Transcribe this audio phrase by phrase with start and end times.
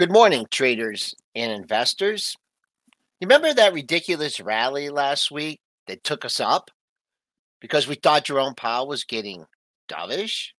[0.00, 2.34] Good morning, traders and investors.
[3.20, 6.70] Remember that ridiculous rally last week that took us up
[7.60, 9.44] because we thought Jerome Powell was getting
[9.90, 10.52] dovish?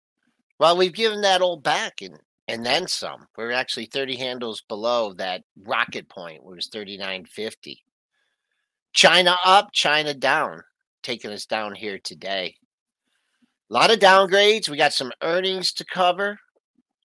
[0.59, 2.19] Well, we've given that all back and,
[2.49, 3.29] and then some.
[3.35, 7.79] We're actually 30 handles below that rocket point, where it was 39.50.
[8.93, 10.61] China up, China down,
[11.03, 12.57] taking us down here today.
[13.71, 14.69] A lot of downgrades.
[14.69, 16.39] We got some earnings to cover.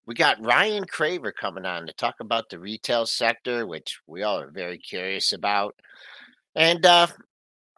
[0.08, 4.40] We got Ryan Craver coming on to talk about the retail sector, which we all
[4.40, 5.76] are very curious about.
[6.56, 7.08] And uh,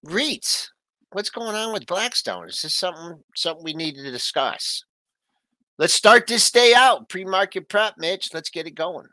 [0.06, 0.68] REITs,
[1.14, 2.50] what's going on with Blackstone?
[2.50, 4.84] Is this something something we need to discuss?
[5.78, 7.08] Let's start this day out.
[7.08, 8.34] Pre-market prep, Mitch.
[8.34, 9.08] Let's get it going.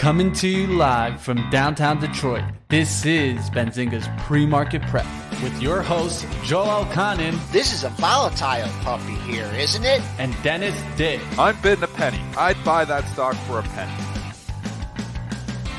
[0.00, 5.04] Coming to you live from downtown Detroit, this is Benzinga's Pre-Market Prep
[5.42, 10.00] with your hosts, Joel Elconin This is a volatile puppy here, isn't it?
[10.18, 11.20] and Dennis Dick.
[11.38, 12.18] I'm bidding a penny.
[12.38, 13.92] I'd buy that stock for a penny.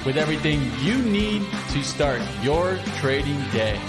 [0.06, 3.80] with everything you need to start your trading day.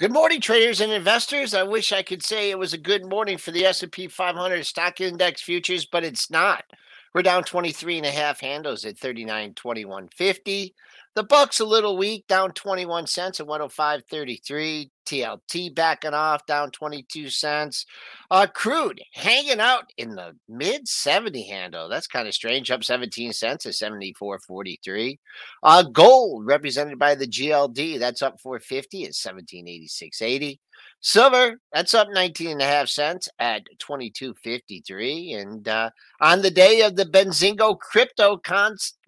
[0.00, 1.52] Good morning, traders and investors.
[1.52, 4.98] I wish I could say it was a good morning for the S&P 500 stock
[4.98, 6.64] index futures, but it's not.
[7.12, 10.72] We're down 23 and a half handles at 39.2150.
[11.14, 14.88] The buck's a little weak, down 21 cents at 105.33.
[15.10, 17.86] TLT backing off, down 22 cents.
[18.30, 21.88] Uh, crude hanging out in the mid 70 handle.
[21.88, 25.18] That's kind of strange, up 17 cents at 74.43.
[25.62, 30.58] Uh, gold represented by the GLD, that's up 450 at 1786.80.
[31.00, 35.40] Silver, that's up 19 and a half cents at 22.53.
[35.40, 38.40] And uh, on the day of the Benzingo Crypto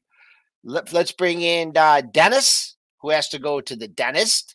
[0.67, 4.55] Let, let's bring in uh, Dennis, who has to go to the dentist.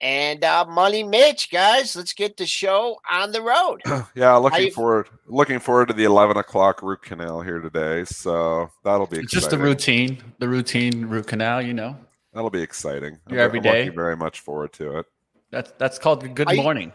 [0.00, 3.82] And uh, Money Mitch, guys, let's get the show on the road.
[4.14, 8.04] yeah, looking you- forward looking forward to the eleven o'clock root canal here today.
[8.04, 9.40] So that'll be exciting.
[9.40, 11.96] just the routine, the routine root canal, you know.
[12.32, 13.18] That'll be exciting.
[13.28, 13.84] Your I'm, every I'm day.
[13.86, 15.06] looking very much forward to it.
[15.50, 16.92] That's that's called good Are you- morning.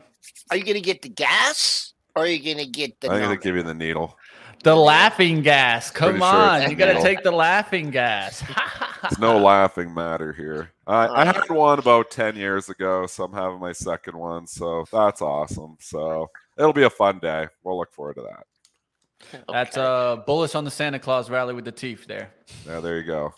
[0.52, 3.22] Are you going to get the gas or are you going to get the I'm
[3.22, 4.18] gonna give you the needle.
[4.64, 5.92] The laughing gas.
[5.92, 6.62] Come Pretty on.
[6.62, 8.44] it's You got to take the laughing gas.
[9.04, 10.72] It's no laughing matter here.
[10.88, 14.48] I, I had one about ten years ago, so I'm having my second one.
[14.48, 15.76] So that's awesome.
[15.82, 17.48] So it'll be a fun day.
[17.66, 19.44] We'll look forward to that.
[19.52, 19.86] That's Okay.
[19.86, 22.32] uh bullish on the Santa Claus rally with the teeth there.
[22.66, 23.34] Yeah, there you go.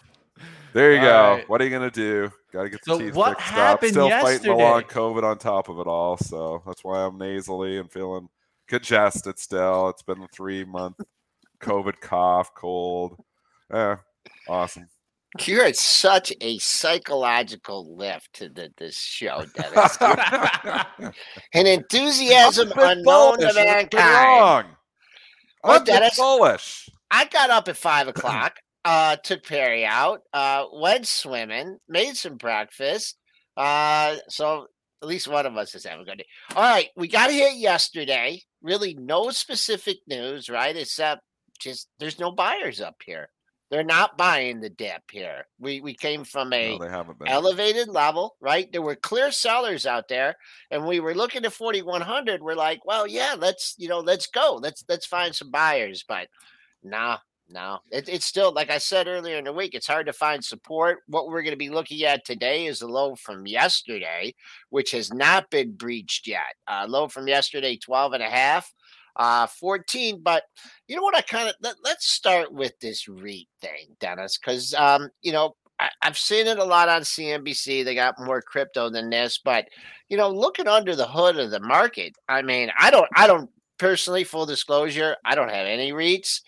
[0.74, 1.32] There you All go.
[1.36, 1.50] right.
[1.50, 2.32] What are you gonna do?
[2.52, 3.58] Got to get the So teeth what fixed up.
[3.58, 4.94] happened Still fighting along yesterday?
[5.00, 6.18] COVID on top of it all.
[6.18, 8.28] So that's why I'm nasally and feeling
[8.68, 9.40] congested.
[9.40, 10.98] Still, it's been a three month
[11.62, 13.18] COVID cough, cold.
[13.74, 13.98] Yeah,
[14.50, 14.88] awesome.
[15.46, 19.98] You're such a psychological lift to the, this show, Dennis.
[21.54, 23.56] An enthusiasm I'm a bit unknown to bullish.
[23.56, 24.16] What's mankind.
[24.16, 24.64] wrong?
[25.64, 26.90] Well, I'm a Dennis- bullish.
[27.12, 32.38] I got up at five o'clock, uh, took Perry out, uh, went swimming, made some
[32.38, 33.18] breakfast.
[33.58, 34.68] Uh, so
[35.02, 36.26] at least one of us is having a good day.
[36.56, 38.42] All right, we got here yesterday.
[38.62, 40.76] Really, no specific news, right?
[40.76, 41.22] Except
[41.60, 43.30] just there's no buyers up here.
[43.72, 45.48] They're not buying the dip here.
[45.60, 47.28] We we came from a No, they haven't been.
[47.28, 48.72] elevated level, right?
[48.72, 50.36] There were clear sellers out there,
[50.70, 52.44] and we were looking at 4100.
[52.44, 56.28] We're like, well, yeah, let's you know, let's go, let's let's find some buyers, but
[56.84, 57.18] nah,
[57.50, 60.44] no, it, it's still like I said earlier in the week, it's hard to find
[60.44, 61.00] support.
[61.08, 64.34] What we're going to be looking at today is the low from yesterday,
[64.70, 66.56] which has not been breached yet.
[66.68, 68.74] Uh, low from yesterday, 12 and a half.
[69.18, 70.44] Uh, 14, but
[70.90, 71.16] you know what?
[71.16, 75.56] I kind of let, let's start with this REIT thing, Dennis, because um, you know,
[75.80, 77.86] I, I've seen it a lot on CNBC.
[77.86, 79.70] They got more crypto than this, but
[80.10, 83.50] you know, looking under the hood of the market, I mean, I don't, I don't
[83.78, 86.42] personally, full disclosure, I don't have any REITs,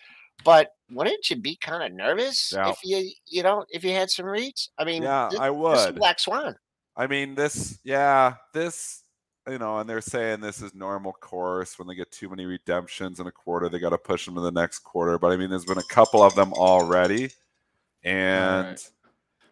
[0.44, 2.70] but wouldn't you be kind of nervous Yeah.
[2.70, 4.70] if you, you know, if you had some REITs?
[4.78, 5.56] I mean, Yeah, thi- I this
[5.86, 5.94] would.
[5.96, 6.56] Black Swan.
[6.96, 9.04] I mean, this, yeah, this,
[9.48, 11.78] you know, and they're saying this is normal course.
[11.78, 14.40] When they get too many redemptions in a quarter, they got to push them to
[14.40, 15.18] the next quarter.
[15.18, 17.30] But I mean, there's been a couple of them already,
[18.02, 18.90] and Alright.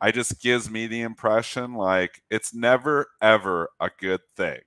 [0.01, 4.61] I just gives me the impression like it's never ever a good thing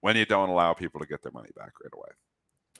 [0.00, 2.08] when you don't allow people to get their money back right away.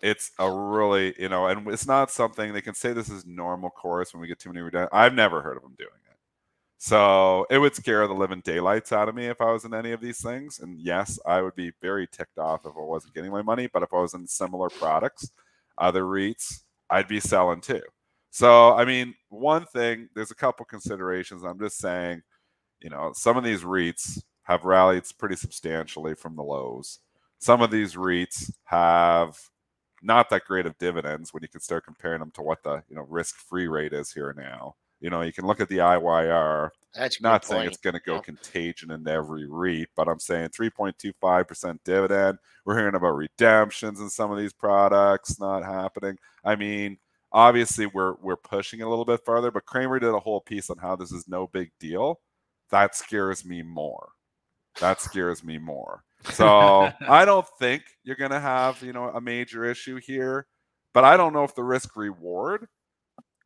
[0.02, 3.70] It's a really, you know, and it's not something they can say this is normal
[3.70, 4.90] course when we get too many redemptions.
[4.92, 6.16] I've never heard of them doing it.
[6.78, 9.92] So it would scare the living daylights out of me if I was in any
[9.92, 10.60] of these things.
[10.60, 13.66] And yes, I would be very ticked off if I wasn't getting my money.
[13.66, 15.30] But if I was in similar products,
[15.76, 17.82] other REITs, I'd be selling too.
[18.30, 21.42] So, I mean, one thing, there's a couple considerations.
[21.42, 22.22] I'm just saying,
[22.80, 27.00] you know, some of these REITs have rallied pretty substantially from the lows.
[27.40, 29.38] Some of these REITs have
[30.02, 32.96] not that great of dividends when you can start comparing them to what the you
[32.96, 34.74] know risk-free rate is here now.
[35.00, 36.70] You know, you can look at the IYR.
[36.94, 37.72] That's not saying point.
[37.72, 42.38] it's going to go contagion into every REIT, but I'm saying 3.25% dividend.
[42.64, 46.18] We're hearing about redemptions in some of these products not happening.
[46.44, 46.98] I mean,
[47.32, 50.70] obviously we're we're pushing it a little bit further, but Cramer did a whole piece
[50.70, 52.20] on how this is no big deal.
[52.70, 54.10] That scares me more.
[54.80, 56.02] That scares me more.
[56.34, 60.46] So I don't think you're going to have, you know, a major issue here,
[60.92, 62.66] but I don't know if the risk reward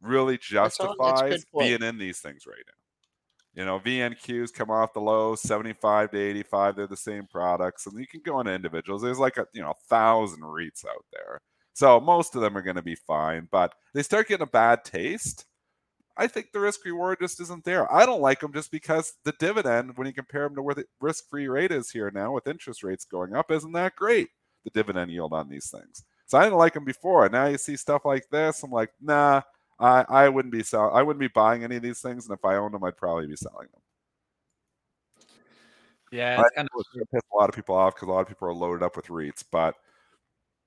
[0.02, 3.60] really justifies being in these things right now.
[3.60, 6.74] You know, VNQs come off the low 75 to 85.
[6.76, 9.02] They're the same products, and you can go into individuals.
[9.02, 11.40] There's like a you know a thousand REITs out there,
[11.72, 13.46] so most of them are going to be fine.
[13.52, 15.46] But they start getting a bad taste.
[16.16, 17.92] I think the risk reward just isn't there.
[17.92, 20.86] I don't like them just because the dividend, when you compare them to where the
[21.00, 24.28] risk free rate is here now, with interest rates going up, isn't that great?
[24.64, 26.04] The dividend yield on these things.
[26.26, 27.28] So I didn't like them before.
[27.28, 28.62] Now you see stuff like this.
[28.62, 29.42] I'm like, nah,
[29.78, 32.44] I, I wouldn't be sell- I wouldn't be buying any of these things, and if
[32.44, 33.80] I owned them, I'd probably be selling them.
[36.12, 38.46] Yeah, it's kind of piss a lot of people off because a lot of people
[38.46, 39.74] are loaded up with REITs, but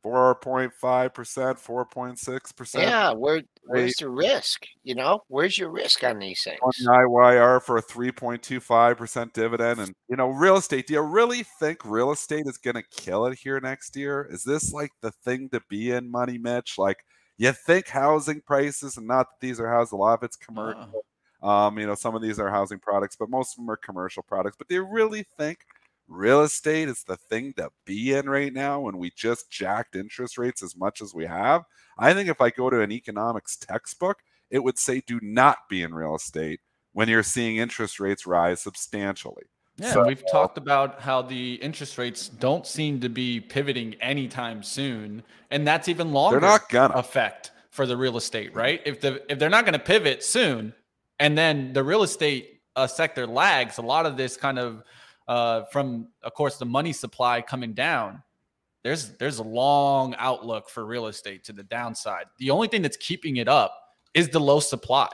[0.07, 2.85] four point five percent, four point six percent.
[2.85, 4.65] Yeah, where where's the risk?
[4.83, 6.59] You know, where's your risk on these things?
[6.61, 10.57] On the IYR for a three point two five percent dividend, and you know, real
[10.57, 10.87] estate.
[10.87, 14.27] Do you really think real estate is going to kill it here next year?
[14.31, 16.75] Is this like the thing to be in, Money Mitch?
[16.77, 16.97] Like
[17.37, 20.81] you think housing prices, and not that these are houses, a lot of it's commercial.
[20.83, 21.01] Uh.
[21.43, 24.23] Um, you know, some of these are housing products, but most of them are commercial
[24.23, 24.55] products.
[24.57, 25.59] But do you really think
[26.07, 30.37] real estate is the thing to be in right now when we just jacked interest
[30.37, 31.63] rates as much as we have?
[31.97, 34.17] I think if I go to an economics textbook,
[34.49, 36.61] it would say do not be in real estate
[36.93, 39.43] when you're seeing interest rates rise substantially.
[39.79, 44.63] Yeah, so, we've talked about how the interest rates don't seem to be pivoting anytime
[44.63, 45.21] soon,
[45.51, 46.39] and that's even longer.
[46.39, 48.81] They're not gonna affect for the real estate, right?
[48.85, 50.73] If the if they're not going to pivot soon,
[51.19, 54.81] and then the real estate uh, sector lags, a lot of this kind of
[55.27, 58.23] uh, from, of course, the money supply coming down.
[58.83, 62.25] There's there's a long outlook for real estate to the downside.
[62.39, 63.77] The only thing that's keeping it up
[64.13, 65.09] is the low supply.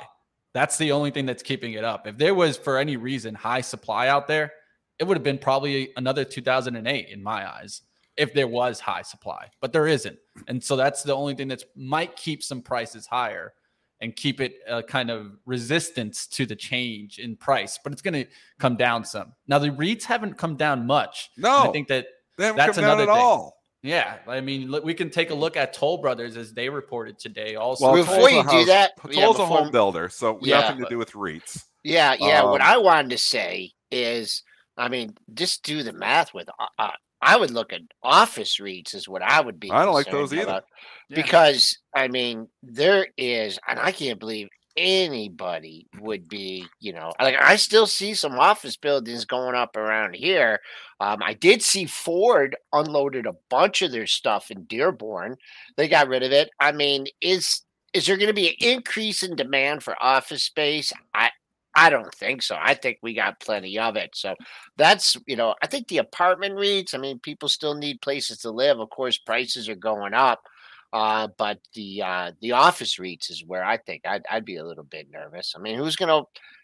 [0.54, 2.06] That's the only thing that's keeping it up.
[2.06, 4.52] If there was, for any reason, high supply out there,
[5.00, 7.82] it would have been probably another 2008 in my eyes
[8.16, 10.18] if there was high supply, but there isn't.
[10.48, 13.54] And so that's the only thing that might keep some prices higher
[14.04, 18.14] and keep it a kind of resistance to the change in price, but it's going
[18.14, 18.26] to
[18.60, 19.32] come down some.
[19.48, 21.32] Now the REITs haven't come down much.
[21.38, 22.08] No, I think that
[22.38, 23.16] that's another thing.
[23.16, 23.62] All.
[23.82, 27.56] Yeah, I mean, we can take a look at Toll Brothers as they reported today.
[27.56, 30.84] Also, well, before you do that, Toll's yeah, before, a home builder, so yeah, nothing
[30.84, 31.64] to do with REITs.
[31.84, 32.44] Yeah, yeah.
[32.44, 34.44] Um, what I wanted to say is,
[34.78, 36.50] I mean, just do the math with.
[36.60, 36.92] Uh, uh
[37.24, 39.72] I would look at office REITs is what I would be.
[39.72, 40.62] I don't like those either.
[41.10, 41.16] Yeah.
[41.16, 47.36] Because I mean, there is, and I can't believe anybody would be, you know, like
[47.40, 50.60] I still see some office buildings going up around here.
[51.00, 55.38] Um, I did see Ford unloaded a bunch of their stuff in Dearborn.
[55.78, 56.50] They got rid of it.
[56.60, 57.62] I mean, is
[57.94, 60.92] is there going to be an increase in demand for office space?
[61.14, 61.30] I
[61.76, 62.56] I don't think so.
[62.60, 64.16] I think we got plenty of it.
[64.16, 64.36] So
[64.78, 68.52] that's, you know, I think the apartment REITs, I mean, people still need places to
[68.52, 68.80] live.
[68.80, 70.44] Of course, prices are going up.
[70.92, 74.64] Uh, but the uh, the office REITs is where I think I'd, I'd be a
[74.64, 75.56] little bit nervous.
[75.56, 76.22] I mean, who's gonna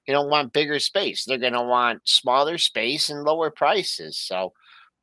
[0.07, 1.25] you know want bigger space?
[1.25, 4.19] They're gonna want smaller space and lower prices.
[4.19, 4.53] So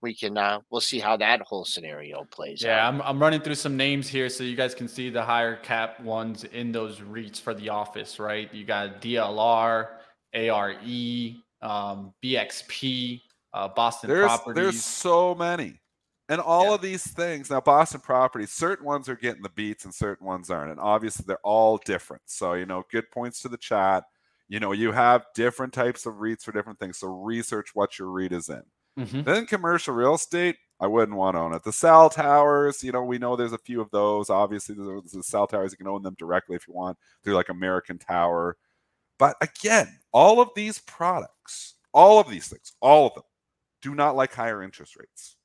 [0.02, 2.94] we can uh, we'll see how that whole scenario plays yeah, out.
[2.94, 6.00] I'm I'm running through some names here so you guys can see the higher cap
[6.00, 8.52] ones in those REITs for the office, right?
[8.52, 9.88] You got DLR,
[10.34, 10.76] ARE,
[11.62, 13.20] um, BXP,
[13.52, 14.62] uh, Boston there's, Properties.
[14.62, 15.80] There's so many.
[16.28, 16.74] And all yeah.
[16.74, 20.50] of these things now, Boston properties, certain ones are getting the beats and certain ones
[20.50, 20.72] aren't.
[20.72, 22.22] And obviously, they're all different.
[22.26, 24.04] So, you know, good points to the chat.
[24.48, 26.98] You know, you have different types of REITs for different things.
[26.98, 28.62] So, research what your REIT is in.
[28.98, 29.22] Mm-hmm.
[29.22, 31.64] Then, commercial real estate, I wouldn't want to own it.
[31.64, 34.30] The cell towers, you know, we know there's a few of those.
[34.30, 35.72] Obviously, there's the cell towers.
[35.72, 38.56] You can own them directly if you want through like American Tower.
[39.18, 43.24] But again, all of these products, all of these things, all of them
[43.82, 45.36] do not like higher interest rates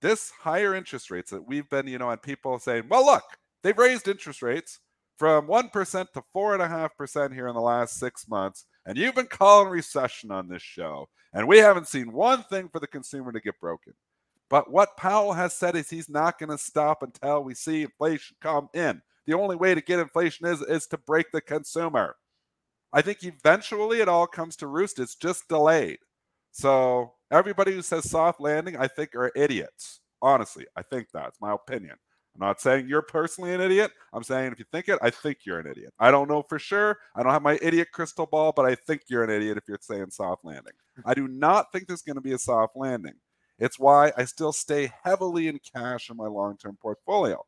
[0.00, 3.24] this higher interest rates that we've been, you know, and people saying, well, look,
[3.62, 4.80] they've raised interest rates
[5.18, 5.72] from 1%
[6.12, 8.66] to 4.5% here in the last six months.
[8.86, 12.78] And you've been calling recession on this show, and we haven't seen one thing for
[12.78, 13.92] the consumer to get broken.
[14.48, 18.36] But what Powell has said is he's not going to stop until we see inflation
[18.40, 19.02] come in.
[19.26, 22.14] The only way to get inflation is is to break the consumer.
[22.92, 25.00] I think eventually it all comes to roost.
[25.00, 25.98] It's just delayed.
[26.52, 30.00] So everybody who says soft landing, I think, are idiots.
[30.22, 31.96] Honestly, I think that's my opinion.
[32.38, 33.92] I'm not saying you're personally an idiot.
[34.12, 35.94] I'm saying if you think it, I think you're an idiot.
[35.98, 36.98] I don't know for sure.
[37.14, 39.78] I don't have my idiot crystal ball, but I think you're an idiot if you're
[39.80, 40.74] saying soft landing.
[41.04, 43.14] I do not think there's going to be a soft landing.
[43.58, 47.42] It's why I still stay heavily in cash in my long term portfolio.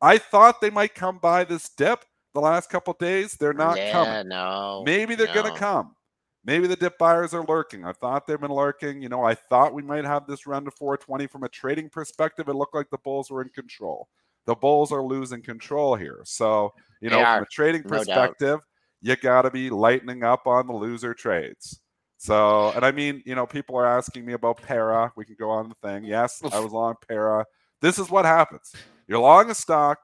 [0.00, 3.34] I thought they might come by this dip the last couple days.
[3.34, 4.28] They're not yeah, coming.
[4.28, 4.82] no.
[4.84, 5.94] Maybe they're going to come.
[6.44, 7.84] Maybe the dip buyers are lurking.
[7.84, 9.00] I thought they've been lurking.
[9.00, 12.48] You know, I thought we might have this run to 420 from a trading perspective.
[12.48, 14.08] It looked like the Bulls were in control.
[14.46, 16.20] The Bulls are losing control here.
[16.24, 18.60] So, you know, are, from a trading no perspective,
[19.00, 21.80] you got to be lightening up on the loser trades.
[22.18, 25.12] So, and I mean, you know, people are asking me about para.
[25.16, 26.04] We can go on the thing.
[26.04, 27.44] Yes, I was long para.
[27.80, 28.72] This is what happens.
[29.08, 29.98] You're long a stock.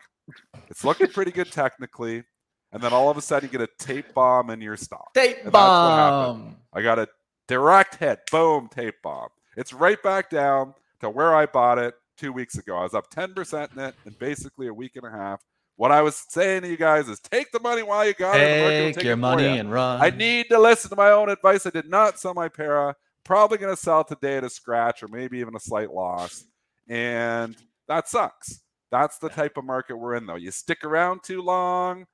[0.68, 2.24] It's looking pretty good technically,
[2.72, 5.14] and then all of a sudden you get a tape bomb in your stock.
[5.14, 6.56] Tape And that's what bomb.
[6.72, 7.08] I got a
[7.46, 8.20] direct hit.
[8.30, 9.28] Boom, tape bomb.
[9.56, 12.76] It's right back down to where I bought it two weeks ago.
[12.76, 15.40] I was up 10% in it in basically a week and a half.
[15.76, 18.58] What I was saying to you guys is take the money while you got it.
[18.58, 19.52] The will Take take your it money ya.
[19.60, 20.00] and run.
[20.00, 21.66] I need to listen to my own advice.
[21.66, 22.96] I did not sell my para.
[23.24, 26.44] Probably going to sell today at a scratch or maybe even a slight loss.
[26.88, 27.56] And
[27.86, 28.60] that sucks.
[28.90, 30.36] That's the type of market we're in, though.
[30.36, 32.06] You stick around too long,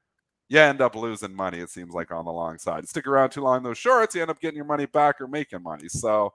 [0.48, 2.88] you end up losing money, it seems like, on the long side.
[2.88, 5.62] Stick around too long, those shorts, you end up getting your money back or making
[5.62, 5.88] money.
[5.88, 6.32] So,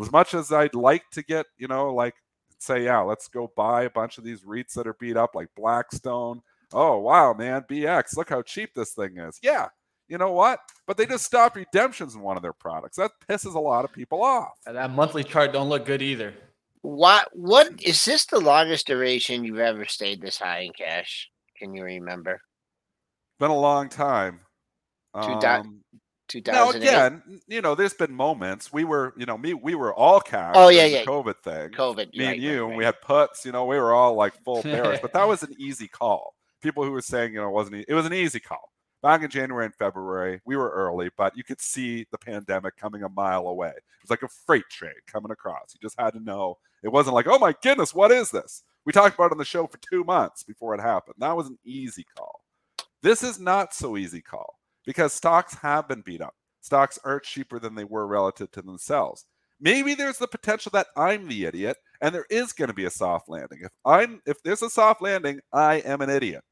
[0.00, 2.14] as much as I'd like to get, you know, like,
[2.58, 5.48] say, yeah, let's go buy a bunch of these REITs that are beat up, like
[5.56, 6.42] Blackstone.
[6.72, 9.38] Oh, wow, man, BX, look how cheap this thing is.
[9.42, 9.68] Yeah,
[10.08, 10.60] you know what?
[10.86, 12.96] But they just stopped redemptions in one of their products.
[12.96, 14.52] That pisses a lot of people off.
[14.66, 16.34] And that monthly chart don't look good either.
[16.82, 21.28] What what is this the longest duration you've ever stayed this high in cash?
[21.56, 22.40] Can you remember?
[23.38, 24.40] Been a long time.
[25.14, 25.87] Two Um, Two
[26.54, 30.20] now again, you know, there's been moments we were, you know, me, we were all
[30.20, 30.54] cash.
[30.56, 31.04] Oh, yeah, yeah.
[31.04, 31.70] COVID thing.
[31.70, 32.14] COVID.
[32.14, 33.44] Me right, and you, right, and we had puts.
[33.46, 36.34] You know, we were all like full bearish, but that was an easy call.
[36.62, 37.76] People who were saying, you know, it wasn't.
[37.76, 38.70] e- It was an easy call.
[39.00, 43.04] Back in January and February, we were early, but you could see the pandemic coming
[43.04, 43.68] a mile away.
[43.68, 45.72] It was like a freight train coming across.
[45.72, 46.58] You just had to know.
[46.82, 48.64] It wasn't like, oh my goodness, what is this?
[48.84, 51.14] We talked about it on the show for two months before it happened.
[51.18, 52.40] That was an easy call.
[53.00, 56.34] This is not so easy call because stocks have been beat up.
[56.60, 59.26] Stocks are cheaper than they were relative to themselves.
[59.60, 62.90] Maybe there's the potential that I'm the idiot and there is going to be a
[62.90, 63.60] soft landing.
[63.62, 66.44] If I'm if there's a soft landing, I am an idiot.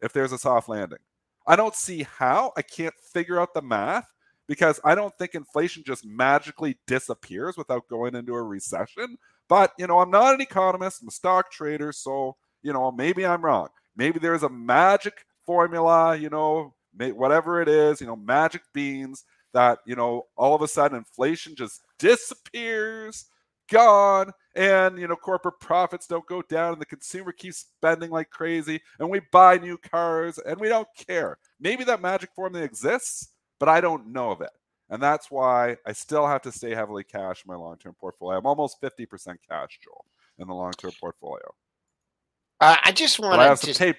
[0.00, 0.98] If there's a soft landing.
[1.46, 2.52] I don't see how.
[2.56, 4.08] I can't figure out the math
[4.46, 9.16] because I don't think inflation just magically disappears without going into a recession.
[9.48, 13.26] But, you know, I'm not an economist, I'm a stock trader, so, you know, maybe
[13.26, 13.68] I'm wrong.
[13.96, 19.78] Maybe there's a magic formula, you know, whatever it is, you know, magic beans that,
[19.86, 23.26] you know, all of a sudden inflation just disappears,
[23.70, 28.30] gone, and, you know, corporate profits don't go down and the consumer keeps spending like
[28.30, 31.38] crazy and we buy new cars and we don't care.
[31.60, 34.50] Maybe that magic formula exists, but I don't know of it.
[34.90, 38.38] And that's why I still have to stay heavily cash in my long term portfolio.
[38.38, 39.06] I'm almost 50%
[39.48, 40.04] cash, Joel,
[40.38, 41.54] in the long term portfolio.
[42.64, 43.96] Uh, I just want have to some just tape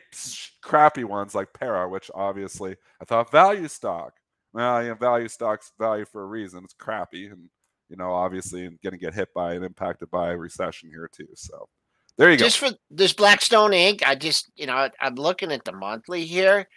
[0.61, 4.13] crappy ones like Para, which obviously I thought value stock.
[4.53, 6.63] Well, you know, value stock's value for a reason.
[6.63, 7.49] It's crappy, and
[7.89, 11.27] you know, obviously, going to get hit by and impacted by a recession here too.
[11.35, 11.67] So
[12.17, 12.45] there you go.
[12.45, 14.01] just for this Blackstone Inc.
[14.05, 16.67] I just you know I'm looking at the monthly here,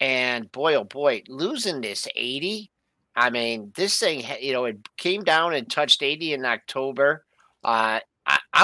[0.00, 2.70] and boy oh boy, losing this eighty.
[3.16, 7.24] I mean, this thing you know it came down and touched eighty in October.
[7.62, 8.00] Uh,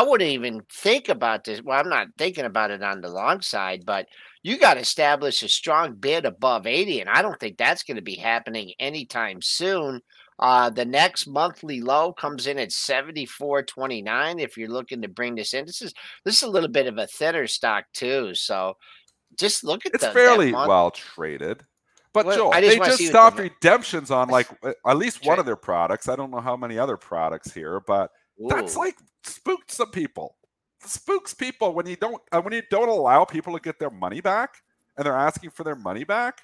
[0.00, 1.62] I, wouldn't even think about this.
[1.62, 4.06] Well, I'm not thinking about it on the long side, but
[4.42, 7.96] you got to establish a strong bid above 80, and I don't think that's going
[7.96, 10.00] to be happening anytime soon.
[10.38, 14.40] Uh, the next monthly low comes in at 74.29.
[14.40, 16.98] If you're looking to bring this in, this is this is a little bit of
[16.98, 18.34] a thinner stock too.
[18.34, 18.74] So
[19.38, 21.62] just look at it's the, fairly well traded.
[22.12, 24.48] But Well, Joel, just they just stopped redemptions on like
[24.86, 26.08] at least one of their products.
[26.08, 30.36] I don't know how many other products here, but that's like spooked some people.
[30.84, 34.20] Spooks people when you don't uh, when you don't allow people to get their money
[34.20, 34.56] back
[34.96, 36.42] and they're asking for their money back.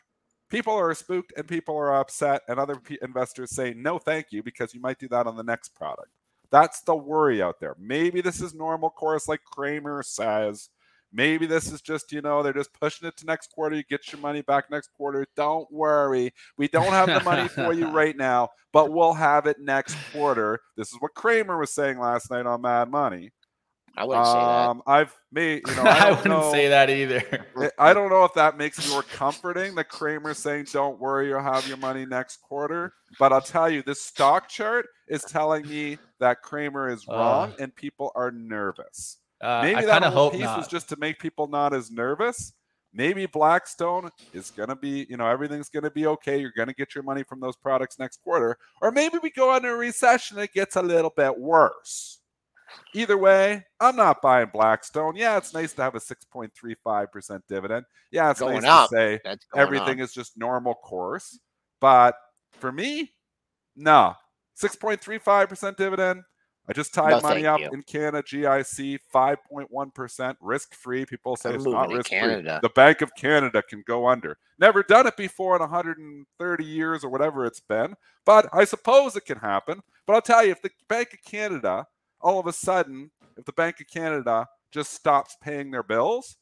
[0.50, 4.42] People are spooked and people are upset, and other pe investors say no, thank you,
[4.42, 6.11] because you might do that on the next product.
[6.50, 7.75] That's the worry out there.
[7.78, 10.68] Maybe this is normal course, like Cramer says.
[11.12, 13.76] Maybe this is just, you know, they're just pushing it to next quarter.
[13.76, 15.26] You get your money back next quarter.
[15.37, 16.33] Don't worry.
[16.57, 20.61] We don't have the money for you right now, but we'll have it next quarter.
[20.76, 23.31] This is what Cramer was saying last night on Mad Money.
[23.97, 24.38] I wouldn't say that.
[24.38, 27.47] Um, I've made, you know, I, I, wouldn't know, say that either.
[27.78, 31.69] I don't know if that makes more comforting that Cramer's saying, don't worry, you'll have
[31.69, 32.95] your money next quarter.
[33.19, 37.57] But I'll tell you, this stock chart is telling me that Kramer is wrong Uh,
[37.59, 39.19] and people are nervous.
[39.42, 40.58] Uh, Maybe I that kind of whole hope piece not.
[40.58, 42.52] was just to make people not as nervous.
[42.94, 46.38] Maybe Blackstone is going to be, you know, everything's going to be okay.
[46.38, 48.58] You're going to get your money from those products next quarter.
[48.82, 52.18] Or maybe we go into a recession and it gets a little bit worse.
[52.94, 55.16] Either way, I'm not buying Blackstone.
[55.16, 57.84] Yeah, it's nice to have a 6.35% dividend.
[58.11, 58.90] Yeah, it's Going nice up.
[58.90, 59.20] to say
[59.56, 60.04] everything up.
[60.04, 61.38] is just normal course.
[61.80, 62.14] But
[62.52, 63.12] for me,
[63.75, 64.14] no.
[64.61, 66.22] 6.35% dividend.
[66.69, 67.71] I just tied No, money up you.
[67.73, 71.04] in Canada GIC, 5.1% risk free.
[71.04, 72.19] People say I'm it's not risk free.
[72.62, 74.38] The Bank of Canada can go under.
[74.59, 79.25] Never done it before in 130 years or whatever it's been, but I suppose it
[79.25, 79.83] can happen.
[80.07, 81.87] But I'll tell you, if the Bank of Canada,
[82.21, 86.37] all of a sudden, if the Bank of Canada just stops paying their bills,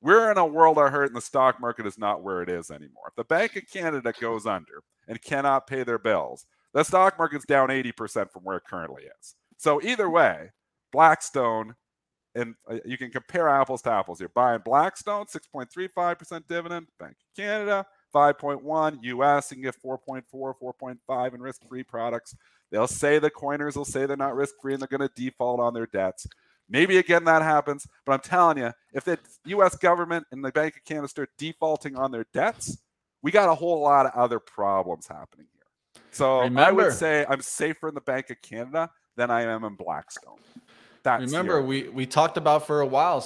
[0.00, 2.70] we're in a world I heard and the stock market is not where it is
[2.70, 3.08] anymore.
[3.08, 7.44] If the Bank of Canada goes under and cannot pay their bills, the stock market's
[7.44, 9.34] down 80% from where it currently is.
[9.60, 10.52] So either way,
[10.90, 11.74] Blackstone,
[12.34, 14.18] and uh, you can compare apples to apples.
[14.18, 21.34] You're buying Blackstone, 6.35% dividend, Bank of Canada, 5.1 US, you can get 4.4, 4.5
[21.34, 22.34] in risk-free products.
[22.70, 25.74] They'll say the coiners will say they're not risk-free and they're going to default on
[25.74, 26.26] their debts.
[26.66, 29.76] Maybe again that happens, but I'm telling you, if the U.S.
[29.76, 32.78] government and the Bank of Canada start defaulting on their debts,
[33.22, 36.02] we got a whole lot of other problems happening here.
[36.12, 39.74] So I would say I'm safer in the Bank of Canada than I am in
[39.74, 40.38] Blackstone.
[41.02, 43.24] That's Remember, your- we we talked about for a while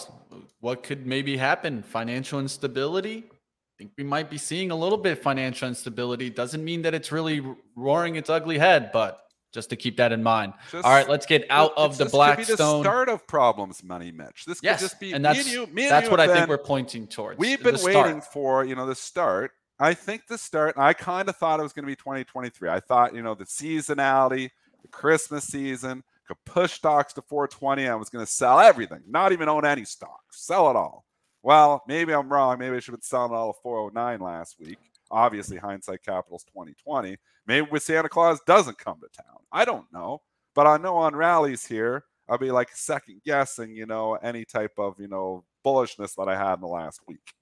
[0.61, 1.83] what could maybe happen.
[1.83, 3.25] Financial instability.
[3.31, 6.31] I think we might be seeing a little bit financial instability.
[6.31, 7.43] Doesn't mean that it's really
[7.75, 9.21] roaring its ugly head, but
[9.53, 10.53] just to keep that in mind.
[10.71, 12.83] just- All right, let's get out Well, of the this could be the Blackstone.
[12.83, 14.45] start of problems, money, Mitch.
[14.47, 15.67] This Yes, could just be and me that's you.
[15.67, 17.39] Me and that's what I think we're pointing towards.
[17.39, 17.95] We've been start.
[17.95, 19.51] waiting for, you know, the start.
[19.81, 22.69] I think the start, I kind of thought it was going to be 2023.
[22.69, 24.51] I thought, you know, the seasonality,
[24.85, 27.89] the Christmas season could push stocks to 420.
[27.89, 31.05] I was going to sell everything, not even own any stocks, sell it all.
[31.43, 32.59] Well, maybe I'm wrong.
[32.59, 34.79] Maybe I should have been selling all of 409 last week.
[35.11, 37.17] Obviously, hindsight capital's 2020.
[37.47, 39.39] Maybe with Santa Claus doesn't come to town.
[39.53, 40.23] I don't know.
[40.55, 44.73] But I know on rallies here, I'll be like second guessing, you know, any type
[44.79, 47.33] of, you know, bullishness that I had in the last week.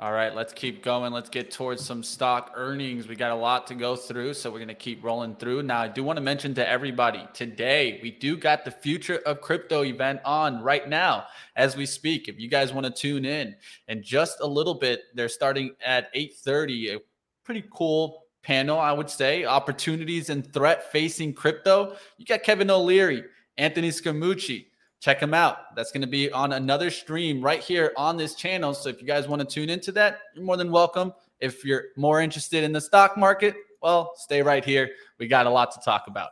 [0.00, 1.12] All right, let's keep going.
[1.12, 3.06] Let's get towards some stock earnings.
[3.06, 5.62] We got a lot to go through, so we're going to keep rolling through.
[5.62, 9.40] Now, I do want to mention to everybody today, we do got the Future of
[9.40, 12.26] Crypto event on right now as we speak.
[12.26, 13.54] If you guys want to tune in,
[13.86, 16.96] and just a little bit, they're starting at 8:30.
[16.96, 17.00] A
[17.44, 19.44] pretty cool panel, I would say.
[19.44, 21.96] Opportunities and threat facing crypto.
[22.18, 23.22] You got Kevin O'Leary,
[23.58, 24.66] Anthony Scaramucci.
[25.04, 25.76] Check them out.
[25.76, 28.72] That's going to be on another stream right here on this channel.
[28.72, 31.12] So if you guys want to tune into that, you're more than welcome.
[31.40, 34.88] If you're more interested in the stock market, well, stay right here.
[35.18, 36.30] We got a lot to talk about.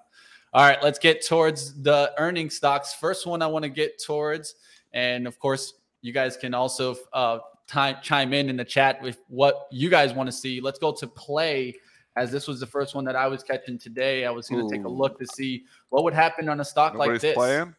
[0.55, 2.95] All right, let's get towards the earning stocks.
[2.95, 4.55] First one I want to get towards,
[4.95, 9.19] and of course, you guys can also uh, time, chime in in the chat with
[9.29, 10.63] what you guys want to see.
[10.63, 11.77] Let's go to play.
[12.17, 14.75] As this was the first one that I was catching today, I was going to
[14.75, 17.35] take a look to see what would happen on a stock like this.
[17.35, 17.75] playing.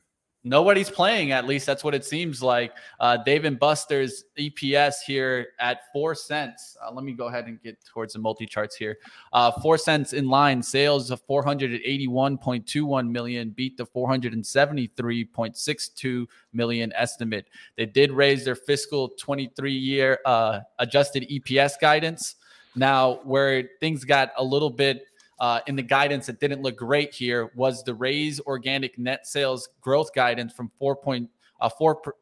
[0.46, 2.74] Nobody's playing, at least that's what it seems like.
[3.00, 6.76] Uh, Dave and Buster's EPS here at four cents.
[6.86, 8.98] Uh, let me go ahead and get towards the multi charts here.
[9.32, 10.62] Uh, four cents in line.
[10.62, 17.46] Sales of 481.21 million beat the 473.62 million estimate.
[17.78, 22.36] They did raise their fiscal 23 year uh, adjusted EPS guidance.
[22.76, 25.06] Now, where things got a little bit
[25.44, 29.68] uh, in the guidance that didn't look great here was the raise organic net sales
[29.82, 31.28] growth guidance from 4.4
[31.60, 32.16] uh, 4 per-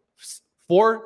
[0.67, 1.05] 4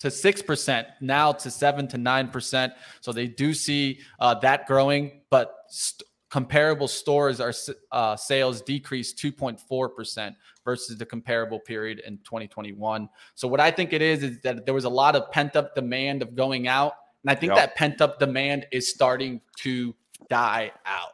[0.00, 2.72] to 6% now to 7 to 9%.
[3.00, 7.54] So they do see uh, that growing, but st- comparable stores are
[7.92, 13.08] uh, sales decreased 2.4% versus the comparable period in 2021.
[13.36, 15.76] So what I think it is is that there was a lot of pent up
[15.76, 17.56] demand of going out, and I think Yep.
[17.58, 19.94] that pent up demand is starting to
[20.28, 21.12] die out.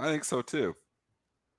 [0.00, 0.74] I think so too.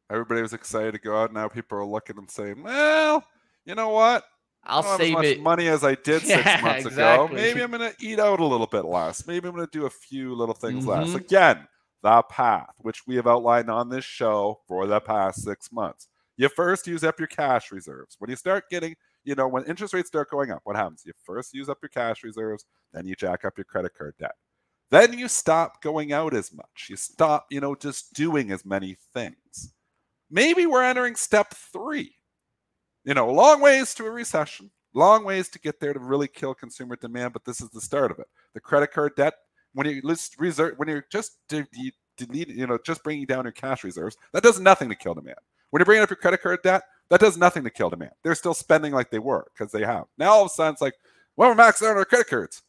[0.09, 1.31] Everybody was excited to go out.
[1.33, 3.25] Now people are looking and saying, "Well,
[3.65, 4.25] you know what?
[4.63, 5.41] I'll I save as much it.
[5.41, 7.25] money as I did six Yeah, months exactly.
[7.27, 7.33] ago.
[7.33, 9.25] Maybe I'm going to eat out a little bit less.
[9.25, 11.09] Maybe I'm going to do a few little things less.
[11.09, 11.15] Mhm.
[11.15, 11.67] Again,
[12.03, 16.09] the path, which we have outlined on this show for the past six months.
[16.37, 18.15] You first use up your cash reserves.
[18.19, 21.03] When you start getting you know, when interest rates start going up, what happens?
[21.05, 24.33] You first use up your cash reserves, then you jack up your credit card debt.
[24.91, 26.87] Then you stop going out as much.
[26.89, 29.73] You stop, you know, just doing as many things.
[30.29, 32.15] Maybe we're entering step three.
[33.05, 36.53] You know, long ways to a recession, long ways to get there to really kill
[36.53, 38.27] consumer demand, but this is the start of it.
[38.53, 39.33] The credit card debt,
[39.73, 41.95] when you list reserve, when you're just delete,
[42.49, 45.39] you know, just bringing down your cash reserves, that does nothing to kill demand.
[45.69, 48.11] When you're bringing up your credit card debt, that does nothing to kill demand.
[48.23, 50.05] They're still spending like they were because they have.
[50.17, 50.95] Now all of a sudden it's like,
[51.37, 52.61] well, we're maxing out our credit cards.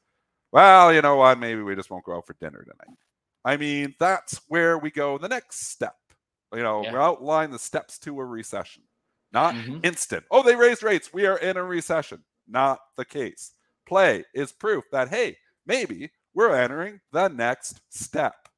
[0.52, 1.38] Well, you know what?
[1.38, 2.96] Maybe we just won't go out for dinner tonight.
[3.44, 5.96] I mean, that's where we go the next step.
[6.54, 6.92] You know, Yeah.
[6.92, 8.82] we outline the steps to a recession,
[9.32, 9.84] not Mhm.
[9.84, 10.24] instant.
[10.30, 11.12] Oh, they raised rates.
[11.12, 12.24] We are in a recession.
[12.46, 13.52] Not the case.
[13.86, 18.48] Play is proof that, hey, maybe we're entering the next step.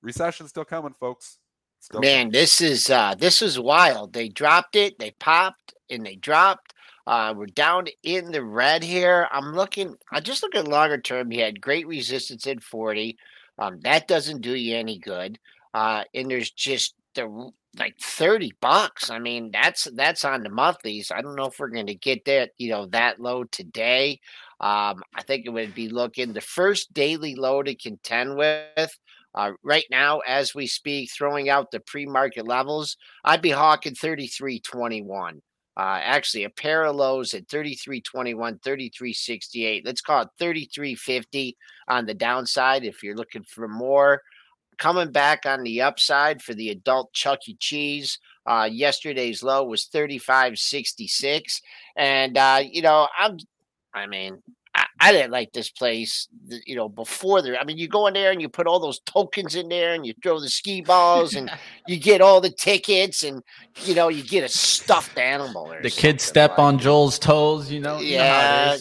[0.00, 1.38] Recession still coming, folks.
[1.80, 4.12] Still Man, this is uh this is wild.
[4.12, 6.74] They dropped it, they popped, and they dropped.
[7.10, 9.26] Uh we're down in the red here.
[9.32, 11.32] I'm looking I just look at longer term.
[11.32, 13.18] You had great resistance at 40.
[13.58, 15.38] Um, that doesn't do you any good.
[15.74, 19.10] Uh, and there's just the like 30 bucks.
[19.10, 21.10] I mean, that's that's on the monthlies.
[21.12, 24.20] I don't know if we're going to get that, you know, that low today.
[24.60, 28.98] Um, I think it would be looking the first daily low to contend with.
[29.34, 35.40] Uh, right now, as we speak, throwing out the pre-market levels, I'd be hawking 33.21.
[35.80, 39.80] Uh, actually, a pair of lows at 33.21, 33.68.
[39.82, 41.56] Let's call it 33.50
[41.88, 44.20] on the downside if you're looking for more.
[44.76, 47.56] Coming back on the upside for the adult Chuck E.
[47.58, 48.18] Cheese.
[48.44, 51.62] Uh, yesterday's low was 35.66.
[51.96, 53.38] And, uh, you know, I'm,
[53.94, 54.42] I mean,
[55.00, 56.28] I, I didn't like this place,
[56.66, 57.58] you know, before there.
[57.58, 60.06] I mean, you go in there and you put all those tokens in there and
[60.06, 61.50] you throw the ski balls and
[61.88, 63.42] you get all the tickets and,
[63.84, 65.72] you know, you get a stuffed animal.
[65.72, 67.98] Or The kids step like- on Joel's toes, you know.
[67.98, 68.76] you know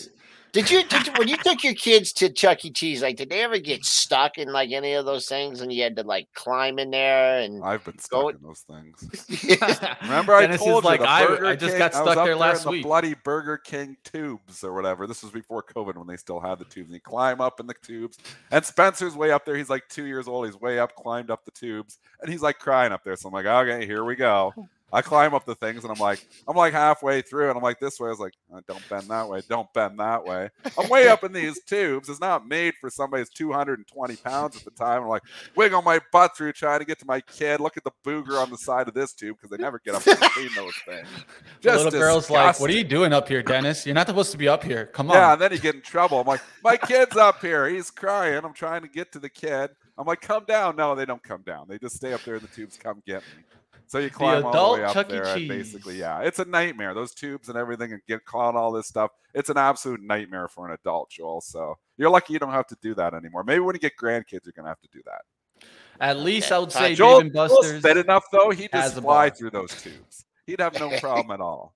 [0.53, 0.79] how it Yeah.
[0.79, 0.83] is.
[0.89, 2.71] Did you, did you when you took your kids to Chuck E.
[2.71, 3.01] Cheese?
[3.01, 5.95] Like, did they ever get stuck in like any of those things, and you had
[5.97, 7.63] to like climb in there and?
[7.63, 9.27] I've been stuck Go- in those things.
[10.03, 11.11] Remember, I Dennis told like, you the
[11.47, 12.81] I- I just King- got I was stuck up there last in the.
[12.83, 15.07] Bloody Burger King tubes or whatever.
[15.07, 16.89] This was before COVID when they still had the tubes.
[16.89, 18.17] And you climb up in the tubes,
[18.51, 19.55] and Spencer's way up there.
[19.55, 20.45] He's like two years old.
[20.45, 23.15] He's way up, climbed up the tubes, and he's like crying up there.
[23.15, 24.53] So I'm like, okay, here we go.
[24.57, 24.67] Oh.
[24.91, 27.79] I climb up the things, and I'm like, I'm like halfway through, and I'm like
[27.79, 28.07] this way.
[28.07, 30.49] I was like, "Uh, don't bend that way, don't bend that way.
[30.77, 32.09] I'm way up in these tubes.
[32.09, 35.03] It's not made for somebody who's 220 pounds at the time.
[35.03, 35.23] I'm like
[35.55, 37.59] wiggle my butt through trying to get to my kid.
[37.59, 40.03] Look at the booger on the side of this tube because they never get up
[40.03, 41.07] to clean those things.
[41.07, 41.23] The
[41.61, 43.85] Just little girl's like, "What are you doing up here, Dennis?
[43.85, 44.87] You're not supposed to be up here.
[44.87, 46.19] Come on." Yeah, and then you get in trouble.
[46.19, 47.67] I'm like, my kid's up here.
[47.67, 48.41] He's crying.
[48.43, 49.71] I'm trying to get to the kid.
[49.97, 50.77] I'm like, come down.
[50.77, 51.65] No, they don't come down.
[51.67, 52.77] They just stay up there in the tubes.
[52.77, 53.43] Come get me.
[53.89, 55.13] So you climb all the adult way up Chuck E.
[55.13, 56.93] there, and basically, yeah, it's a nightmare.
[56.93, 59.09] Those tubes and everything, and get caught all this stuff.
[59.33, 61.41] It's an absolute nightmare for an adult, Joel.
[61.41, 63.43] So you're lucky you don't have to do that anymore.
[63.43, 65.67] Maybe when you get grandkids, you're gonna have to do that.
[65.99, 67.81] At least I would say Joel, Dave and Joel's Buster's.
[67.81, 68.51] fit enough though.
[68.51, 70.23] He'd just fly through those tubes.
[70.45, 71.73] He'd have no problem at all.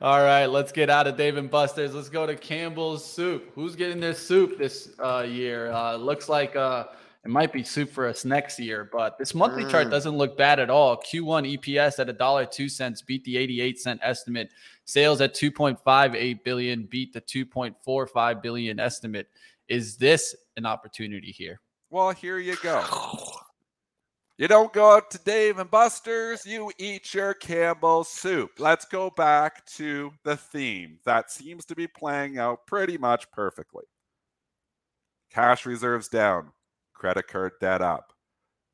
[0.00, 1.96] All right, let's get out of Dave and Buster's.
[1.96, 3.50] Let's go to Campbell's Soup.
[3.56, 5.72] Who's getting their soup this uh, year?
[5.72, 6.84] Uh, looks like uh,
[7.24, 9.90] it might be soup for us next year, but this monthly chart Mm.
[9.90, 10.96] doesn't look bad at all.
[10.98, 14.50] Q1 EPS at a dollar two cents beat the 88 cent estimate.
[14.84, 19.28] Sales at 2.58 billion beat the 2.45 billion estimate.
[19.68, 21.60] Is this an opportunity here?
[21.88, 22.84] Well, here you go.
[24.36, 28.50] You don't go out to Dave and Buster's, you eat your Campbell's soup.
[28.58, 33.84] Let's go back to the theme that seems to be playing out pretty much perfectly.
[35.30, 36.50] Cash reserves down,
[36.94, 38.12] credit card debt up.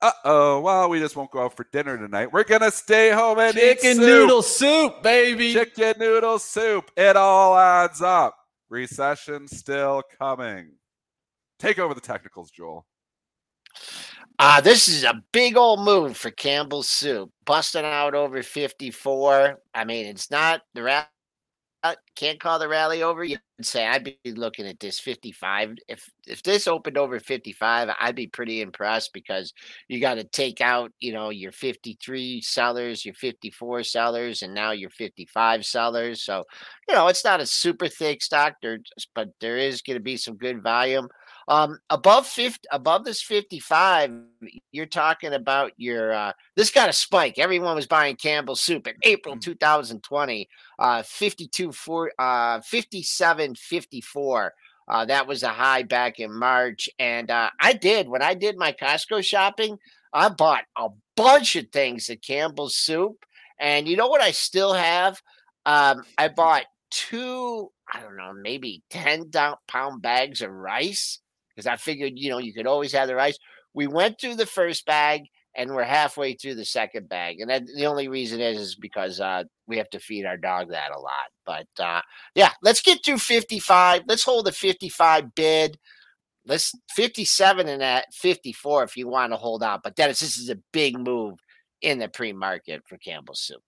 [0.02, 2.32] Uh oh, well, we just won't go out for dinner tonight.
[2.32, 4.06] We're going to stay home and eat Chicken soup.
[4.06, 5.52] noodle soup, baby.
[5.52, 6.90] Chicken noodle soup.
[6.96, 8.34] It all adds up.
[8.70, 10.72] Recession still coming.
[11.58, 12.86] Take over the technicals, Joel.
[14.38, 19.58] Uh, this is a big old move for Campbell's Soup, busting out over 54.
[19.74, 20.82] I mean, it's not the
[21.82, 21.96] rally.
[22.16, 23.24] Can't call the rally over.
[23.24, 25.76] You'd say I'd be looking at this 55.
[25.88, 29.52] If if this opened over 55, I'd be pretty impressed because
[29.88, 34.72] you got to take out, you know, your 53 sellers, your 54 sellers, and now
[34.72, 36.24] your 55 sellers.
[36.24, 36.44] So,
[36.88, 38.78] you know, it's not a super thick stock, there,
[39.14, 41.08] but there is going to be some good volume.
[41.48, 44.12] Um, above 50, above this 55,
[44.72, 47.38] you're talking about your uh this got a spike.
[47.38, 50.48] Everyone was buying Campbell's soup in April 2020,
[50.78, 54.54] uh 52 4 uh 57 54.
[54.90, 56.88] Uh, that was a high back in March.
[56.98, 59.78] And uh, I did when I did my Costco shopping,
[60.12, 63.24] I bought a bunch of things at Campbell's soup.
[63.60, 65.22] And you know what I still have?
[65.64, 69.30] Um, I bought two, I don't know, maybe 10
[69.68, 71.20] pound bags of rice
[71.60, 73.38] because I figured, you know, you could always have the rice.
[73.74, 75.22] We went through the first bag
[75.54, 77.40] and we're halfway through the second bag.
[77.40, 80.70] And that, the only reason is, is because uh, we have to feed our dog
[80.70, 81.28] that a lot.
[81.44, 82.00] But uh,
[82.34, 84.02] yeah, let's get through 55.
[84.06, 85.78] Let's hold a 55 bid.
[86.46, 89.82] Let's 57 and at 54 if you want to hold out.
[89.82, 91.34] But Dennis, this is a big move
[91.82, 93.62] in the pre market for Campbell Soup.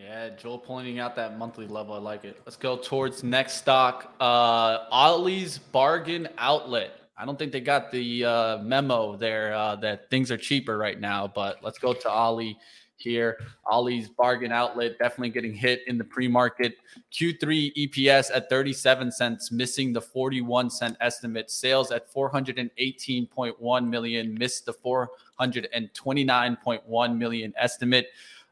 [0.00, 1.94] Yeah, Joel pointing out that monthly level.
[1.94, 2.40] I like it.
[2.46, 4.14] Let's go towards next stock.
[4.18, 6.92] Uh, Ollie's Bargain Outlet.
[7.18, 10.98] I don't think they got the uh, memo there uh, that things are cheaper right
[10.98, 12.56] now, but let's go to Ollie
[12.96, 13.40] here.
[13.66, 16.78] Ollie's Bargain Outlet definitely getting hit in the pre market.
[17.12, 21.50] Q3 EPS at 37 cents, missing the 41 cent estimate.
[21.50, 28.06] Sales at 418.1 million, missed the 429.1 million estimate.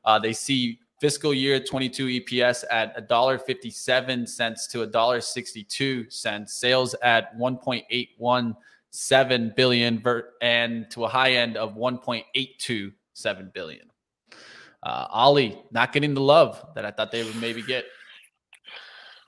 [0.05, 10.03] Uh, they see fiscal year 22 EPS at $1.57 to $1.62, sales at 1.817 billion
[10.41, 13.91] and to a high end of 1.827 billion.
[14.83, 17.85] Uh, Ollie not getting the love that I thought they would maybe get.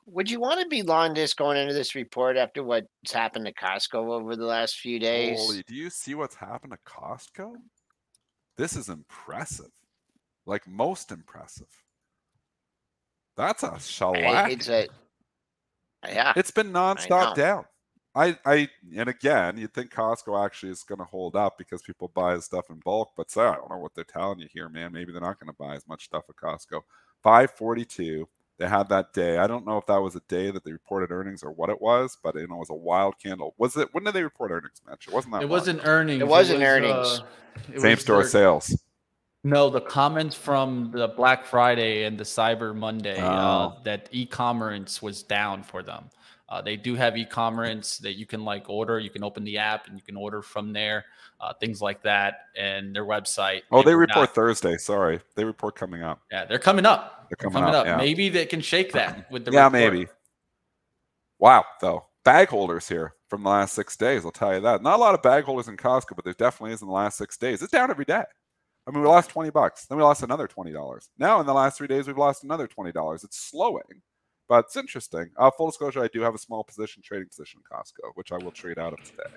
[0.06, 3.52] Would you want to be long this going into this report after what's happened to
[3.52, 5.38] Costco over the last few days?
[5.38, 7.52] Holy, do you see what's happened to Costco?
[8.56, 9.70] This is impressive
[10.50, 11.68] like most impressive.
[13.36, 14.52] That's a shellac.
[14.52, 14.88] It's a
[16.06, 16.32] yeah.
[16.36, 17.64] It's been nonstop down.
[18.14, 22.10] I, I, and again, you'd think Costco actually is going to hold up because people
[22.12, 24.92] buy stuff in bulk, but so I don't know what they're telling you here, man.
[24.92, 26.82] Maybe they're not going to buy as much stuff at Costco.
[27.22, 28.28] 542.
[28.58, 29.38] They had that day.
[29.38, 31.80] I don't know if that was a day that they reported earnings or what it
[31.80, 33.54] was, but you know, it was a wild candle.
[33.58, 33.88] Was it?
[33.92, 35.06] When did they report earnings, Mitch?
[35.06, 35.42] It wasn't that.
[35.42, 36.20] It wasn't earnings.
[36.20, 37.22] It wasn't it was, earnings.
[37.76, 38.76] Uh, Same store their, sales.
[39.42, 43.32] No, the comments from the Black Friday and the Cyber Monday uh, oh.
[43.32, 46.04] uh, that e-commerce was down for them.
[46.48, 48.98] Uh, they do have e-commerce that you can like order.
[48.98, 51.04] You can open the app and you can order from there,
[51.40, 53.62] uh, things like that, and their website.
[53.70, 54.76] Oh, they, they report not, Thursday.
[54.76, 56.20] Sorry, they report coming up.
[56.30, 57.28] Yeah, they're coming up.
[57.30, 57.86] They're coming, they're coming up.
[57.86, 57.86] up.
[57.86, 58.04] Yeah.
[58.04, 59.52] Maybe they can shake that with the.
[59.52, 59.72] yeah, report.
[59.72, 60.06] maybe.
[61.38, 64.24] Wow, though bag holders here from the last six days.
[64.24, 64.82] I'll tell you that.
[64.82, 67.18] Not a lot of bag holders in Costco, but there definitely is in the last
[67.18, 67.62] six days.
[67.62, 68.24] It's down every day.
[68.90, 69.86] I mean, we lost 20 bucks.
[69.86, 71.08] Then we lost another $20.
[71.16, 73.24] Now, in the last three days, we've lost another $20.
[73.24, 74.02] It's slowing,
[74.48, 75.30] but it's interesting.
[75.38, 78.38] Uh, full disclosure, I do have a small position, trading position in Costco, which I
[78.38, 79.30] will trade out of today.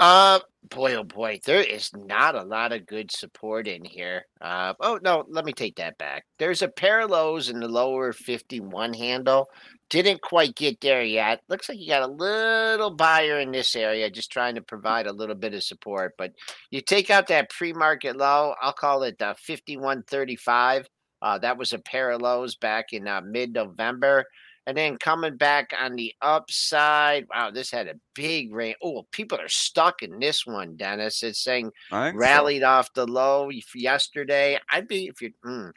[0.00, 0.38] Uh,
[0.70, 4.24] boy, oh boy, there is not a lot of good support in here.
[4.40, 6.24] Uh, oh no, let me take that back.
[6.38, 9.48] There's a pair of lows in the lower 51 handle.
[9.90, 11.40] Didn't quite get there yet.
[11.48, 15.12] Looks like you got a little buyer in this area, just trying to provide a
[15.12, 16.14] little bit of support.
[16.16, 16.32] But
[16.70, 18.54] you take out that pre-market low.
[18.60, 20.84] I'll call it uh, 51.35.
[21.20, 24.26] Uh, that was a pair of lows back in uh, mid-November.
[24.68, 28.74] And then coming back on the upside, wow, this had a big rain.
[28.82, 31.22] Oh, people are stuck in this one, Dennis.
[31.22, 32.68] It's saying rallied so.
[32.68, 34.58] off the low yesterday.
[34.70, 35.72] I'd be if you mm,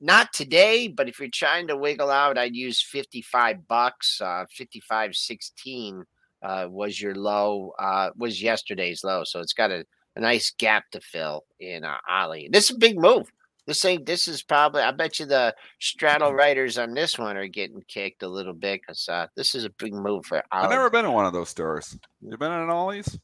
[0.00, 4.20] not today, but if you're trying to wiggle out, I'd use 55 bucks.
[4.20, 6.04] Uh, 55 16
[6.42, 9.22] uh, was your low, uh, was yesterday's low.
[9.22, 12.48] So it's got a, a nice gap to fill in uh, Ollie.
[12.50, 13.30] This is a big move.
[13.66, 14.06] This ain't.
[14.06, 14.82] This is probably.
[14.82, 16.38] I bet you the straddle mm-hmm.
[16.38, 19.70] riders on this one are getting kicked a little bit because uh, this is a
[19.70, 20.42] big move for.
[20.50, 21.96] I've never been in one of those stores.
[22.20, 23.18] You've been in Ollie's?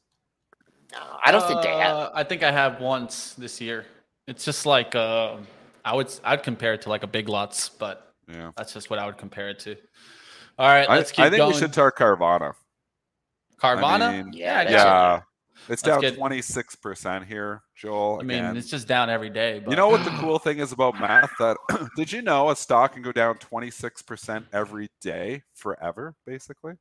[0.93, 1.95] No, I don't uh, think they have.
[1.95, 3.85] Uh, I think I have once this year.
[4.27, 5.37] It's just like uh,
[5.83, 6.13] I would.
[6.23, 9.17] I'd compare it to like a Big Lots, but yeah, that's just what I would
[9.17, 9.75] compare it to.
[10.57, 11.25] All right, let's I, keep.
[11.25, 11.53] I think going.
[11.53, 12.53] we should start Carvana.
[13.61, 14.01] Carvana?
[14.01, 15.21] I mean, yeah, yeah.
[15.69, 18.17] It's down twenty six percent here, Joel.
[18.19, 19.61] I mean, it's just down every day.
[19.63, 19.71] But...
[19.71, 21.31] You know what the cool thing is about math?
[21.39, 21.57] That
[21.95, 26.73] did you know a stock can go down twenty six percent every day forever, basically?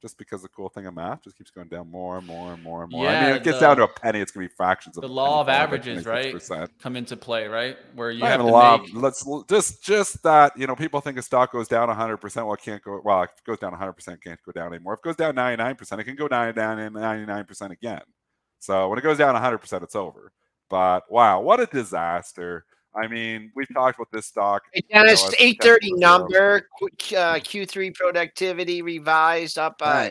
[0.00, 2.62] Just because the cool thing of math just keeps going down more and more and
[2.62, 3.04] more and more.
[3.04, 4.20] Yeah, I mean, it gets the, down to a penny.
[4.20, 6.36] It's gonna be fractions of the law of averages, right?
[6.80, 7.76] Come into play, right?
[7.96, 8.76] Where you Not have to law.
[8.76, 8.90] Make...
[8.94, 12.18] Let's just just that you know people think a stock goes down 100.
[12.18, 13.00] percent Well, it can't go.
[13.02, 14.92] Well, if it goes down 100, percent can't go down anymore.
[14.94, 18.02] If it goes down 99 percent, it can go down down 99 percent again.
[18.58, 20.32] So when it goes down 100%, it's over.
[20.68, 22.64] But wow, what a disaster.
[22.94, 24.62] I mean, we've talked about this stock.
[24.74, 30.10] Yeah, it's know, 830 number, uh, Q3 productivity revised up uh,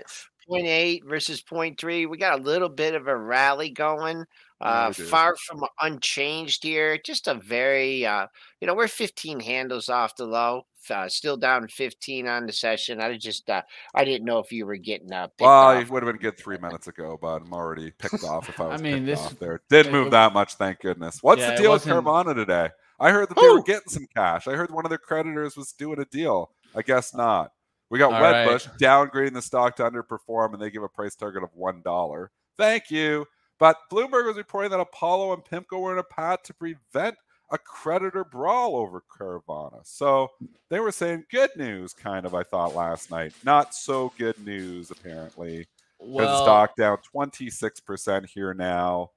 [0.49, 2.09] 0.8 versus 0.3.
[2.09, 4.23] We got a little bit of a rally going.
[4.59, 6.97] Uh, yeah, far from unchanged here.
[6.97, 8.25] Just a very, uh,
[8.59, 13.01] you know, we're 15 handles off the low uh, still down 15 on the session.
[13.01, 13.61] I just, uh,
[13.95, 15.31] I didn't know if you were getting up.
[15.39, 15.81] Uh, well, off.
[15.81, 18.67] it would have been good three minutes ago, but I'm already picked off if I
[18.67, 19.61] was I mean, this, off there.
[19.69, 21.21] Didn't move that much, thank goodness.
[21.21, 22.69] What's yeah, the deal with Carvana today?
[22.99, 24.47] I heard that they were getting some cash.
[24.47, 26.51] I heard one of their creditors was doing a deal.
[26.75, 27.51] I guess not.
[27.89, 28.77] We got All Wedbush right.
[28.79, 32.31] downgrading the stock to underperform, and they give a price target of one dollar.
[32.57, 33.25] Thank you.
[33.59, 37.15] But Bloomberg was reporting that Apollo and Pimco were in a path to prevent
[37.51, 39.81] a creditor brawl over Carvana.
[39.85, 40.31] So
[40.69, 42.33] they were saying good news, kind of.
[42.35, 45.67] I thought last night, not so good news apparently.
[45.99, 49.11] Because Well, stock down 26% here now.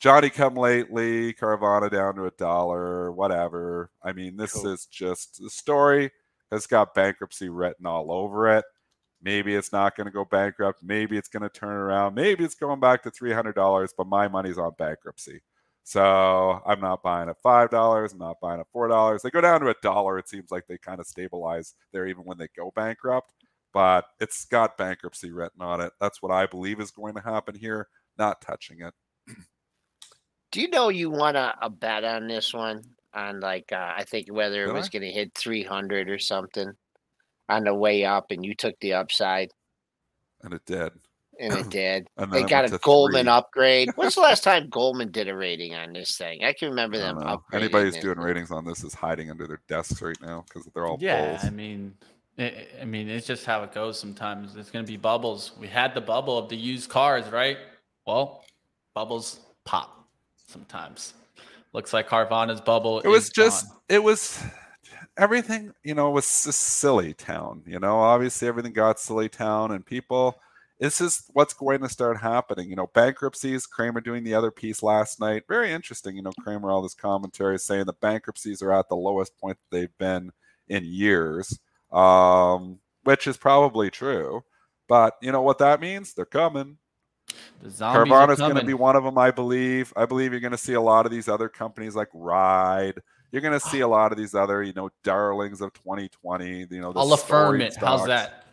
[0.00, 3.90] Johnny come lately, Carvana down to a dollar, whatever.
[4.02, 4.68] I mean, this Cool.
[4.72, 6.10] is just the story
[6.50, 8.64] has got bankruptcy written all over it.
[9.22, 10.82] Maybe it's not going to go bankrupt.
[10.82, 12.14] Maybe it's going to turn around.
[12.14, 15.40] Maybe it's going back to $300, but my money's on bankruptcy.
[15.84, 18.12] So I'm not buying at $5.
[18.12, 19.22] I'm not buying at $4.
[19.22, 20.18] They go down to a dollar.
[20.18, 23.32] It seems like they kind of stabilize there even when they go bankrupt
[23.74, 25.92] but it's got bankruptcy written on it.
[26.00, 27.88] That's what I believe is going to happen here.
[28.16, 28.94] Not touching it.
[30.52, 32.84] Do you know you want a, a bet on this one?
[33.12, 36.72] On like, uh, I think whether it was going to hit 300 or something
[37.48, 39.50] on the way up, and you took the upside,
[40.42, 40.92] And it did.
[41.40, 42.08] And it did.
[42.16, 43.32] And They it got a to Goldman three.
[43.32, 43.90] upgrade.
[43.96, 46.44] When's the last time Goldman did a rating on this thing?
[46.44, 47.16] I can remember I them.
[47.16, 47.42] don't know.
[47.52, 50.86] Anybody who's doing ratings on this is hiding under their desks right now because they're
[50.86, 51.44] all yeah, bulls.
[51.44, 51.94] I mean,
[52.38, 54.56] I I mean, it's just how it goes sometimes.
[54.56, 55.52] It's going to be bubbles.
[55.58, 57.58] We had the bubble of the used cars, right?
[58.06, 58.44] Well,
[58.94, 60.06] bubbles pop
[60.46, 61.14] sometimes.
[61.72, 63.00] Looks like Carvana's bubble.
[63.00, 63.78] it was is just gone.
[63.88, 64.42] it was
[65.16, 69.70] everything you know it was just silly town you know obviously everything got silly town
[69.70, 70.36] and people
[70.78, 74.82] this is what's going to start happening you know bankruptcies Cramer doing the other piece
[74.82, 78.88] last night very interesting you know Cramer all this commentary saying that bankruptcies are at
[78.88, 80.30] the lowest point that they've been
[80.68, 81.58] in years
[81.92, 84.42] um, which is probably true
[84.88, 86.78] but you know what that means they're coming
[87.62, 89.92] the are Carvana's going to be one of them, I believe.
[89.96, 93.00] I believe you're going to see a lot of these other companies like Ride.
[93.32, 96.66] You're going to see a lot of these other, you know, darlings of 2020.
[96.70, 97.76] You know, the I'll affirm it.
[97.76, 98.43] How's that?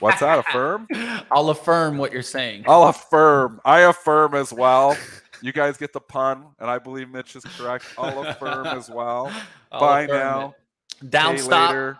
[0.00, 0.38] What's that?
[0.38, 0.86] Affirm?
[1.30, 2.64] I'll affirm what you're saying.
[2.66, 3.60] I'll affirm.
[3.64, 4.96] I affirm as well.
[5.42, 7.84] You guys get the pun, and I believe Mitch is correct.
[7.98, 9.32] I'll affirm as well.
[9.72, 10.54] I'll Buy now,
[11.02, 11.10] it.
[11.10, 11.70] Down stop.
[11.70, 11.98] later.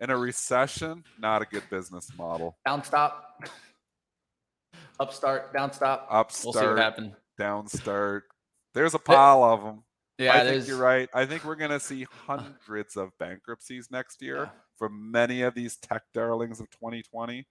[0.00, 2.58] In a recession, not a good business model.
[2.66, 3.42] Down stop.
[5.00, 5.52] Upstart.
[5.54, 6.06] Down stop.
[6.10, 7.14] Upstart, We'll see what happens.
[7.40, 8.22] downstart.
[8.74, 9.82] There's a pile of them.
[10.18, 11.08] Yeah, I think you're right.
[11.14, 15.76] I think we're going to see hundreds of bankruptcies next year from many of these
[15.76, 17.46] tech darlings of 2020.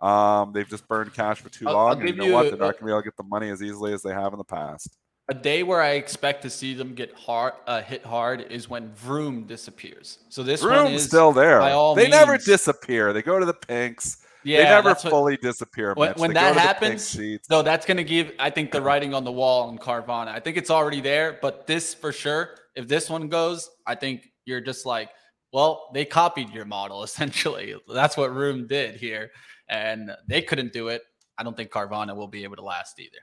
[0.00, 2.00] Um, they've just burned cash for too I'll- I'll long.
[2.00, 2.42] and you know you what?
[2.44, 4.32] They're not going to be able to get the money as easily as they have
[4.32, 4.96] in the past.
[5.30, 8.94] A day where I expect to see them get hard, uh, hit hard is when
[8.94, 10.20] Vroom disappears.
[10.30, 11.58] So this one is still there.
[11.58, 13.12] by all they never disappear.
[13.12, 14.24] They go to the pinks.
[14.42, 14.58] yeah.
[14.58, 15.92] they never that's what- fully disappear.
[15.94, 16.66] when, when that to the pink
[17.02, 20.28] happens, no, that's going to give I think the writing on the wall on Carvana.
[20.28, 22.54] I think it's already there, but this for sure.
[22.74, 25.10] If this one goes, I think you're just like,
[25.52, 27.74] well, they copied your model essentially.
[27.92, 29.30] That's what Vroom did here,
[29.68, 31.02] and they couldn't do it.
[31.36, 33.18] I don't think Carvana will be able to last either.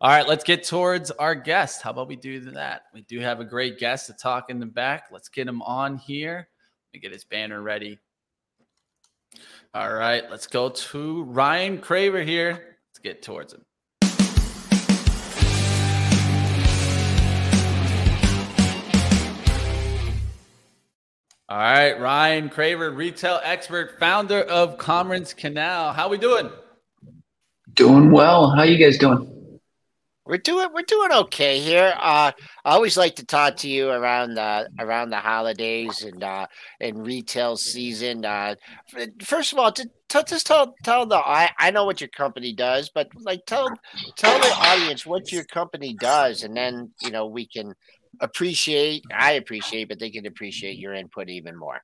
[0.00, 1.82] All right, let's get towards our guest.
[1.82, 2.82] How about we do that?
[2.92, 5.04] We do have a great guest to talk in the back.
[5.10, 6.48] Let's get him on here.
[6.92, 7.98] Let me get his banner ready.
[9.72, 12.76] All right, let's go to Ryan Craver here.
[12.90, 13.64] Let's get towards him.
[21.54, 25.92] All right, Ryan Craver, retail expert, founder of Commerce Canal.
[25.92, 26.50] How we doing?
[27.74, 28.50] Doing well.
[28.50, 29.60] How you guys doing?
[30.26, 31.94] We're doing we're doing okay here.
[31.96, 32.32] Uh,
[32.64, 36.48] I always like to talk to you around the around the holidays and uh,
[36.80, 38.24] and retail season.
[38.24, 38.56] Uh,
[39.22, 42.52] first of all, to, to, just tell tell the I, I know what your company
[42.52, 43.68] does, but like tell
[44.16, 47.74] tell the audience what your company does, and then you know we can
[48.20, 49.04] appreciate.
[49.14, 51.80] I appreciate, but they can appreciate your input even more.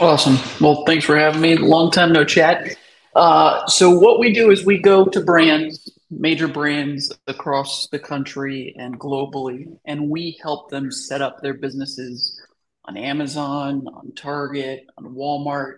[0.00, 0.38] Awesome.
[0.60, 1.56] Well, thanks for having me.
[1.56, 2.76] Long time no chat.
[3.14, 8.74] Uh, so what we do is we go to brands, major brands across the country
[8.78, 12.40] and globally, and we help them set up their businesses
[12.84, 15.76] on Amazon, on Target, on Walmart.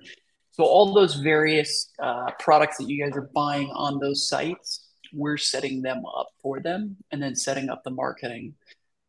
[0.51, 5.37] So all those various uh, products that you guys are buying on those sites, we're
[5.37, 8.55] setting them up for them and then setting up the marketing.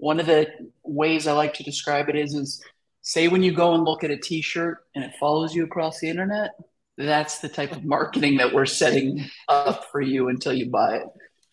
[0.02, 0.48] One of the
[0.84, 2.64] ways I like to describe it is, is
[3.04, 6.10] say when you go and look at a t-shirt and it follows you across the
[6.10, 6.52] internet,
[6.98, 11.04] that's the type of marketing that we're setting up for you until you buy it.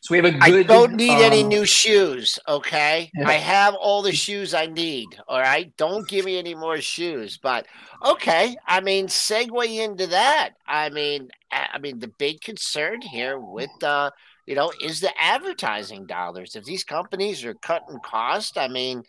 [0.01, 0.42] So we have a good.
[0.42, 3.11] I don't need any um, new shoes, okay?
[3.14, 3.28] Yeah.
[3.28, 5.70] I have all the shoes I need, all right?
[5.76, 7.38] Don't give me any more shoes.
[7.42, 7.66] But
[8.03, 10.55] okay, I mean, segue into that.
[10.66, 14.11] I mean, I I mean, the big concern here with uh,
[14.49, 16.57] you know, is the advertising dollars.
[16.57, 19.03] If these companies are cutting cost, I mean,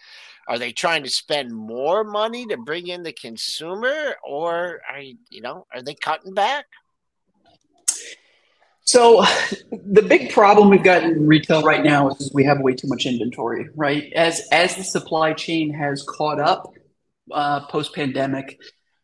[0.50, 5.42] are they trying to spend more money to bring in the consumer, or are you
[5.42, 6.66] know, are they cutting back?
[8.82, 9.24] So
[9.72, 13.06] the big problem we've got in retail right now is we have way too much
[13.06, 14.12] inventory, right?
[14.14, 16.74] As as the supply chain has caught up
[17.32, 18.60] uh, post pandemic,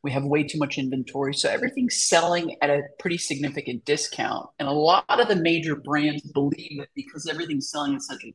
[0.06, 1.34] we have way too much inventory.
[1.34, 4.48] So everything's selling at a pretty significant discount.
[4.60, 8.34] And a lot of the major brands believe that because everything's selling at such a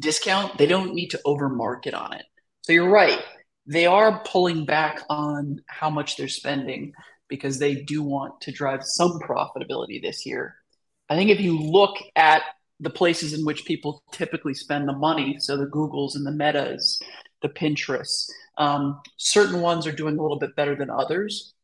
[0.00, 2.24] discount, they don't need to overmarket on it.
[2.62, 3.20] So you're right.
[3.66, 6.92] They are pulling back on how much they're spending
[7.28, 10.56] because they do want to drive some profitability this year.
[11.08, 12.42] I think if you look at
[12.80, 17.00] the places in which people typically spend the money, so the Googles and the Metas,
[17.42, 21.54] the Pinterests, um, certain ones are doing a little bit better than others.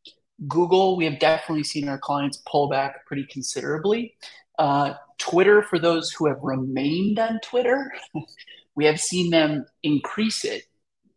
[0.47, 4.15] Google, we have definitely seen our clients pull back pretty considerably.
[4.59, 7.93] Uh, Twitter, for those who have remained on Twitter,
[8.77, 10.65] we have seen them increase it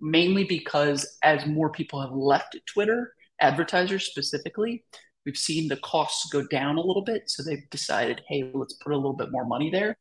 [0.01, 4.84] mainly because as more people have left Twitter, advertisers specifically,
[5.26, 7.30] we've seen the costs go down a little bit.
[7.30, 9.95] So they've decided, hey, let's put a little bit more money there.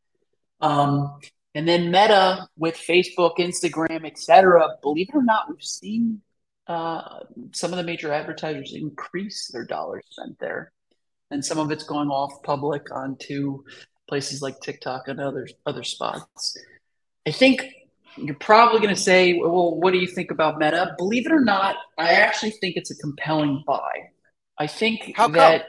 [0.61, 1.19] Um,
[1.55, 4.77] and then Meta with Facebook, Instagram, etc.
[4.83, 6.21] Believe it or not, we've seen
[6.67, 7.21] uh,
[7.53, 10.73] some of the major advertisers increase their dollars spent there,
[11.31, 13.65] and some of it's going off public onto
[14.09, 16.57] places like TikTok and other other spots.
[17.27, 17.65] I think
[18.17, 21.41] you're probably going to say, "Well, what do you think about Meta?" Believe it or
[21.41, 24.11] not, I actually think it's a compelling buy.
[24.57, 25.67] I think How that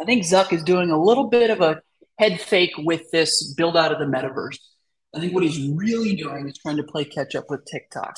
[0.00, 1.82] I think Zuck is doing a little bit of a
[2.18, 4.58] head fake with this build out of the metaverse.
[5.14, 8.16] I think what he's really doing is trying to play catch up with TikTok.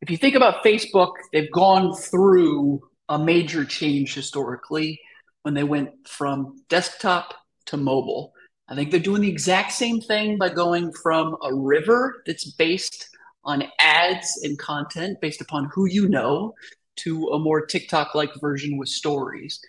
[0.00, 5.00] If you think about Facebook, they've gone through a major change historically
[5.42, 7.34] when they went from desktop
[7.66, 8.32] to mobile.
[8.68, 13.08] I think they're doing the exact same thing by going from a river that's based
[13.44, 16.54] on ads and content based upon who you know
[16.96, 19.60] to a more TikTok like version with stories.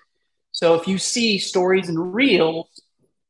[0.52, 2.68] So if you see stories and reels,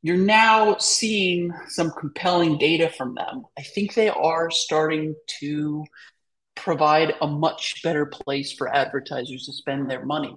[0.06, 3.44] you're now seeing some compelling data from them.
[3.58, 5.84] I think they are starting to
[6.54, 10.36] provide a much better place for advertisers to spend their money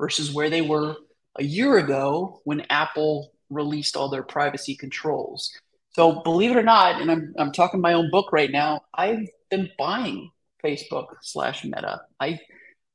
[0.00, 0.96] versus where they were
[1.38, 5.52] a year ago when Apple released all their privacy controls.
[5.90, 9.28] So believe it or not, and I'm, I'm talking my own book right now, I've
[9.50, 10.30] been buying
[10.64, 12.00] Facebook slash Meta.
[12.18, 12.40] I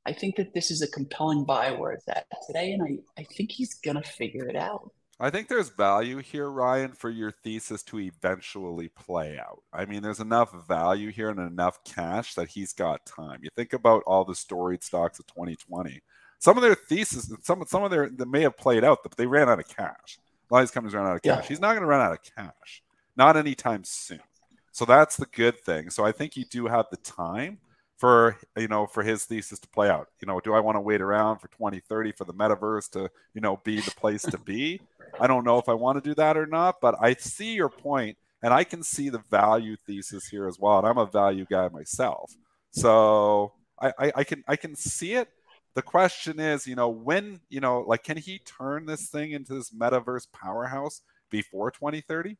[0.04, 3.24] I think that this is a compelling buy where it's at today, and I, I
[3.24, 4.90] think he's gonna figure it out.
[5.18, 9.62] I think there's value here, Ryan, for your thesis to eventually play out.
[9.72, 13.40] I mean, there's enough value here and enough cash that he's got time.
[13.42, 16.02] You think about all the storied stocks of 2020.
[16.38, 19.26] Some of their thesis, some some of their that may have played out, but they
[19.26, 20.18] ran out of cash.
[20.50, 21.44] A lot of these companies ran out of cash.
[21.44, 21.48] Yeah.
[21.48, 22.82] He's not going to run out of cash,
[23.16, 24.20] not anytime soon.
[24.70, 25.88] So that's the good thing.
[25.88, 27.58] So I think you do have the time
[27.96, 30.80] for you know for his thesis to play out you know do i want to
[30.80, 34.80] wait around for 2030 for the metaverse to you know be the place to be
[35.20, 37.68] i don't know if i want to do that or not but i see your
[37.68, 41.46] point and i can see the value thesis here as well and i'm a value
[41.50, 42.34] guy myself.
[42.70, 45.28] So i i, I can i can see it.
[45.74, 49.54] The question is you know when you know like can he turn this thing into
[49.54, 52.36] this metaverse powerhouse before 2030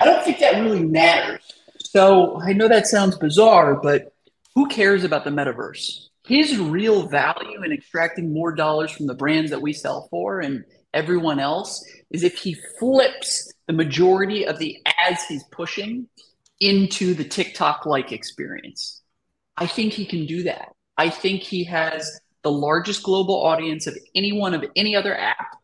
[0.00, 1.42] i don't think that really matters.
[1.78, 4.12] So I know that sounds bizarre, but
[4.54, 6.07] who cares about the metaverse?
[6.28, 10.62] His real value in extracting more dollars from the brands that we sell for and
[10.92, 16.06] everyone else is if he flips the majority of the ads he's pushing
[16.60, 19.00] into the TikTok like experience.
[19.56, 20.74] I think he can do that.
[20.98, 25.56] I think he has the largest global audience of anyone of any other app,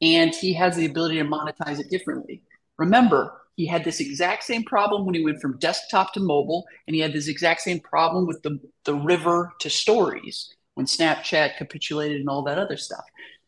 [0.00, 2.42] and he has the ability to monetize it differently.
[2.78, 6.94] Remember, he had this exact same problem when he went from desktop to mobile, and
[6.94, 12.20] he had this exact same problem with the, the river to stories when Snapchat capitulated
[12.20, 13.04] and all that other stuff.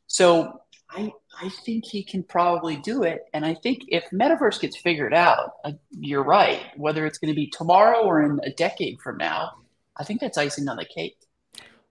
[0.07, 4.79] So I I think he can probably do it, and I think if Metaverse gets
[4.79, 6.63] figured out, uh, you're right.
[6.77, 9.53] Whether it's going to be tomorrow or in a decade from now,
[9.97, 11.19] I think that's icing on the cake.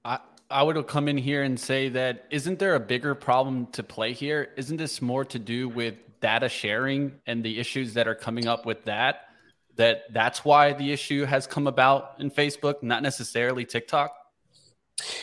[0.03, 3.83] I I would come in here and say that isn't there a bigger problem to
[3.83, 4.49] play here?
[4.57, 8.65] Isn't this more to do with data sharing and the issues that are coming up
[8.65, 9.27] with that
[9.77, 14.13] that that's why the issue has come about in Facebook, not necessarily TikTok?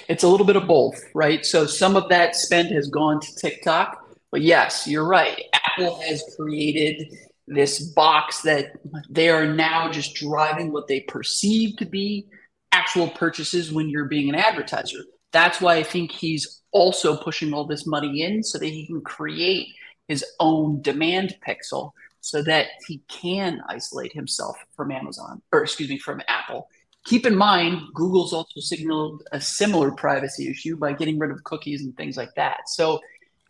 [0.08, 1.44] It's a little bit of both, right?
[1.44, 5.42] So some of that spend has gone to TikTok, but yes, you're right.
[5.52, 7.12] Apple has created
[7.46, 8.72] this box that
[9.10, 12.28] they are now just driving what they perceive to be
[12.72, 15.00] actual purchases when you're being an advertiser.
[15.32, 19.00] That's why I think he's also pushing all this money in so that he can
[19.00, 19.68] create
[20.08, 25.98] his own demand pixel so that he can isolate himself from Amazon or excuse me
[25.98, 26.68] from Apple.
[27.04, 31.84] Keep in mind, Google's also signaled a similar privacy issue by getting rid of cookies
[31.84, 32.60] and things like that.
[32.68, 32.98] So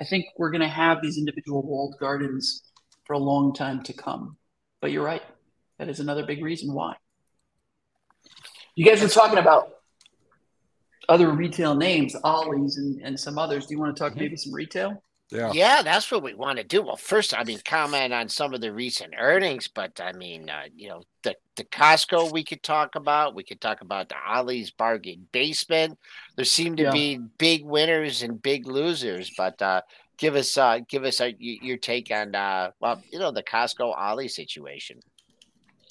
[0.00, 2.64] I think we're going to have these individual walled gardens
[3.04, 4.36] for a long time to come.
[4.80, 5.22] But you're right.
[5.78, 6.96] That is another big reason why.
[8.74, 9.70] You guys were talking about
[11.08, 13.66] other retail names, Ollie's and, and some others.
[13.66, 14.20] Do you want to talk mm-hmm.
[14.20, 15.00] maybe some retail?
[15.30, 15.52] Yeah.
[15.52, 16.82] Yeah, that's what we want to do.
[16.82, 20.64] Well, first, I mean, comment on some of the recent earnings, but I mean, uh,
[20.76, 23.34] you know, the, the Costco we could talk about.
[23.34, 25.98] We could talk about the Ollie's bargain basement.
[26.36, 26.92] There seem to yeah.
[26.92, 29.80] be big winners and big losers, but uh,
[30.18, 33.96] give us uh, give us a, your take on uh, well, you know, the Costco
[33.96, 35.00] Ollie situation.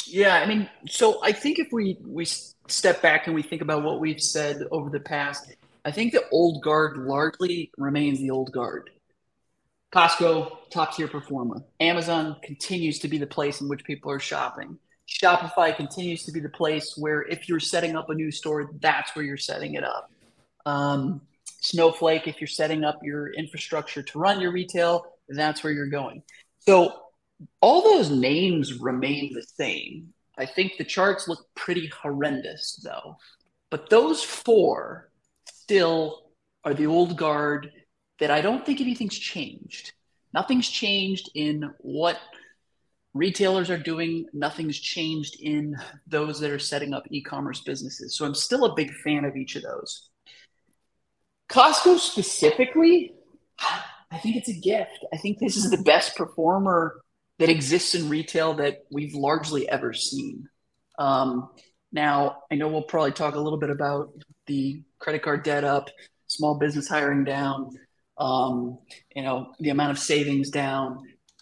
[0.06, 3.84] Yeah, I mean, so I think if we we step back and we think about
[3.84, 5.54] what we've said over the past,
[5.86, 8.90] I think the old guard largely remains the old guard.
[9.94, 11.64] Costco, top tier performer.
[11.80, 14.80] Amazon continues to be the place in which people are shopping.
[15.08, 19.16] Shopify continues to be the place where if you're setting up a new store, that's
[19.16, 20.10] where you're setting it up.
[20.66, 21.22] Um,
[21.62, 26.24] Snowflake, if you're setting up your infrastructure to run your retail, that's where you're going.
[26.60, 27.00] So
[27.62, 30.14] all those names remain the same.
[30.38, 33.18] I think the charts look pretty horrendous though.
[33.70, 35.12] But those four
[35.46, 36.24] still
[36.64, 37.72] are the old guard
[38.20, 39.94] that I don't think anything's changed.
[40.34, 42.20] Nothing's changed in what
[43.14, 44.26] retailers are doing.
[44.34, 45.76] Nothing's changed in
[46.08, 48.18] those that are setting up e commerce businesses.
[48.18, 50.10] So I'm still a big fan of each of those.
[51.50, 53.14] Costco specifically,
[53.60, 55.06] I think it's a gift.
[55.14, 57.00] I think this is the best performer
[57.40, 60.48] that exists in retail that we've largely ever seen.
[60.98, 61.50] Um,
[61.92, 64.10] now, I know we'll probably talk a little bit about
[64.48, 65.90] the credit card debt up,
[66.28, 67.72] small business hiring down
[68.18, 68.80] um,
[69.16, 71.00] you know, the amount of savings down.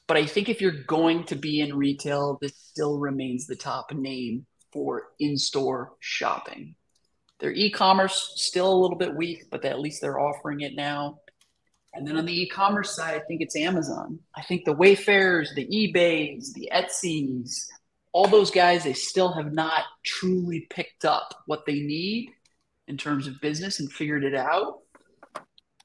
[0.07, 3.93] But I think if you're going to be in retail, this still remains the top
[3.93, 6.75] name for in-store shopping.
[7.39, 11.19] Their e-commerce still a little bit weak, but at least they're offering it now.
[11.93, 14.19] And then on the e-commerce side, I think it's Amazon.
[14.35, 17.67] I think the Wayfairs, the eBays, the Etsy's,
[18.13, 22.29] all those guys, they still have not truly picked up what they need
[22.87, 24.79] in terms of business and figured it out.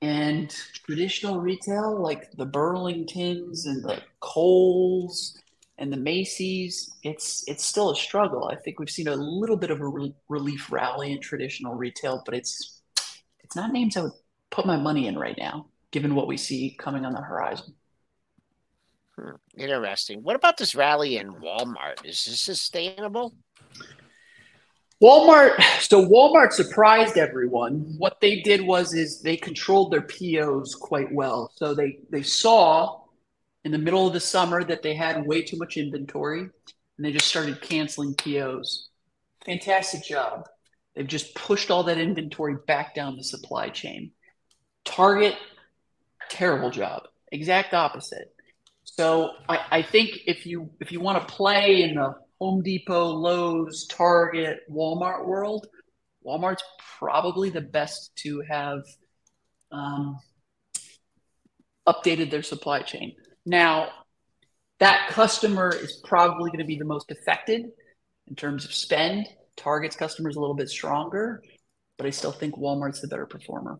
[0.03, 0.51] And
[0.85, 5.39] traditional retail, like the Burlingtons and the Kohl's
[5.79, 8.49] and the Macy's, it's it's still a struggle.
[8.49, 12.23] I think we've seen a little bit of a re- relief rally in traditional retail,
[12.25, 12.83] but it's
[13.41, 14.13] it's not names I would
[14.51, 17.75] put my money in right now, given what we see coming on the horizon.
[19.19, 20.23] Hmm, interesting.
[20.23, 22.05] What about this rally in Walmart?
[22.05, 23.35] Is this sustainable?
[25.03, 25.61] Walmart.
[25.81, 27.95] So Walmart surprised everyone.
[27.99, 31.53] What they did was is they controlled their POs quite well.
[31.55, 33.03] So they they saw
[33.65, 36.51] in the middle of the summer that they had way too much inventory, and
[37.05, 38.89] they just started canceling POs.
[39.45, 40.49] Fantastic job.
[40.95, 44.13] They've just pushed all that inventory back down the supply chain.
[44.85, 45.37] Target,
[46.31, 47.03] terrible job.
[47.31, 48.35] Exact opposite.
[48.85, 53.07] So I, I think if you if you want to play in the Home Depot,
[53.09, 55.67] Lowe's, Target, Walmart world,
[56.27, 56.65] Walmart's
[56.99, 58.83] probably the best to have
[59.71, 60.19] um,
[61.87, 63.15] updated their supply chain.
[63.45, 63.89] Now,
[64.81, 67.67] that customer is probably going to be the most affected
[68.27, 69.29] in terms of spend.
[69.57, 71.43] Target's customer is a little bit stronger,
[71.97, 73.79] but I still think Walmart's the better performer.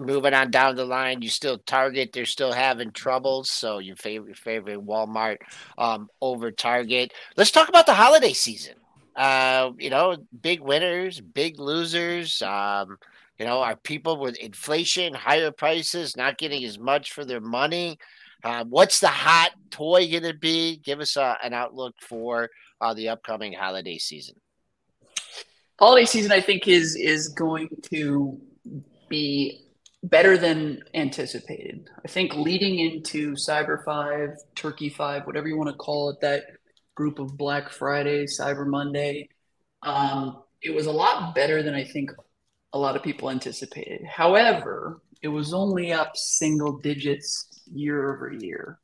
[0.00, 2.12] Moving on down the line, you still Target.
[2.12, 5.38] They're still having troubles, so you favor favorite Walmart
[5.78, 7.12] um, over Target.
[7.36, 8.74] Let's talk about the holiday season.
[9.14, 12.40] Uh, you know, big winners, big losers.
[12.42, 12.96] Um,
[13.38, 17.98] you know, are people with inflation, higher prices, not getting as much for their money?
[18.42, 20.78] Uh, what's the hot toy going to be?
[20.78, 22.48] Give us uh, an outlook for
[22.80, 24.36] uh, the upcoming holiday season.
[25.78, 28.38] Holiday season, I think, is is going to
[29.08, 29.64] be
[30.02, 31.88] better than anticipated.
[32.04, 36.44] I think leading into Cyber 5, Turkey 5, whatever you want to call it, that
[36.94, 39.28] group of Black Friday, Cyber Monday,
[39.82, 42.10] um, it was a lot better than I think
[42.72, 44.02] a lot of people anticipated.
[44.06, 48.78] However, it was only up single digits year over year.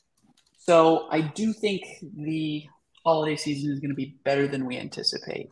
[0.59, 1.83] So I do think
[2.17, 2.67] the
[3.05, 5.49] holiday season is going to be better than we anticipate.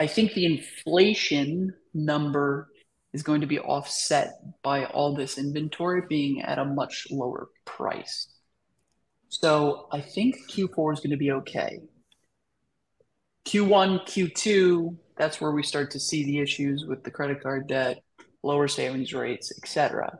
[0.00, 2.68] I think the inflation number
[3.12, 8.28] is going to be offset by all this inventory being at a much lower price.
[9.28, 11.80] So I think Q4 is going to be okay.
[13.46, 18.02] Q1, Q2, that's where we start to see the issues with the credit card debt,
[18.42, 20.18] lower savings rates, etc.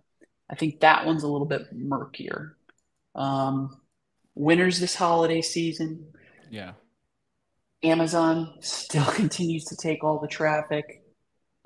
[0.51, 2.57] I think that one's a little bit murkier.
[3.15, 3.81] Um,
[4.35, 6.07] winners this holiday season.
[6.51, 6.73] Yeah.
[7.83, 11.03] Amazon still continues to take all the traffic.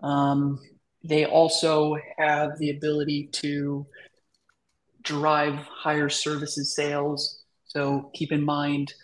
[0.02, 0.58] Um,
[1.04, 3.86] they also have the ability to
[5.02, 7.42] drive higher services sales.
[7.64, 8.94] So keep in mind,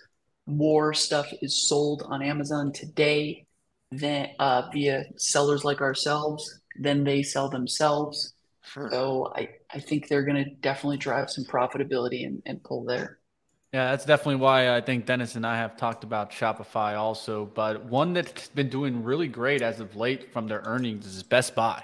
[0.47, 3.47] more stuff is sold on Amazon today
[3.91, 8.35] than uh, via sellers like ourselves than they sell themselves.
[8.63, 8.89] Sure.
[8.91, 13.19] So I, I think they're going to definitely drive some profitability and, and pull there.
[13.73, 17.47] Yeah, that's definitely why I think Dennis and I have talked about Shopify also.
[17.47, 21.55] But one that's been doing really great as of late from their earnings is Best
[21.55, 21.83] Buy.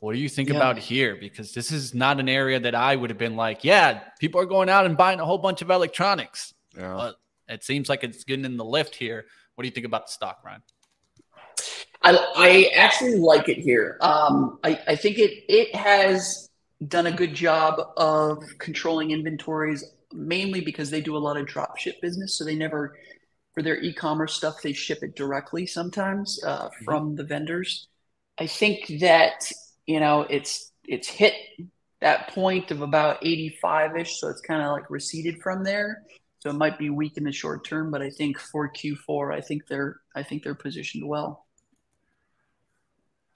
[0.00, 0.56] What do you think yeah.
[0.56, 1.14] about here?
[1.14, 4.46] Because this is not an area that I would have been like, yeah, people are
[4.46, 6.54] going out and buying a whole bunch of electronics.
[6.76, 6.94] Yeah.
[6.94, 7.16] But
[7.48, 9.26] it seems like it's getting in the lift here.
[9.54, 10.62] What do you think about the stock, Ryan?
[12.02, 13.98] I, I actually like it here.
[14.00, 16.48] Um, I, I think it it has
[16.88, 19.84] done a good job of controlling inventories,
[20.14, 22.38] mainly because they do a lot of drop ship business.
[22.38, 22.96] So they never,
[23.52, 26.84] for their e-commerce stuff, they ship it directly sometimes uh, mm-hmm.
[26.86, 27.88] from the vendors.
[28.38, 29.52] I think that
[29.86, 31.34] you know it's it's hit
[32.00, 36.02] that point of about 85 ish, so it's kind of like receded from there.
[36.40, 39.40] So it might be weak in the short term, but I think for Q4, I
[39.42, 41.46] think they're I think they're positioned well.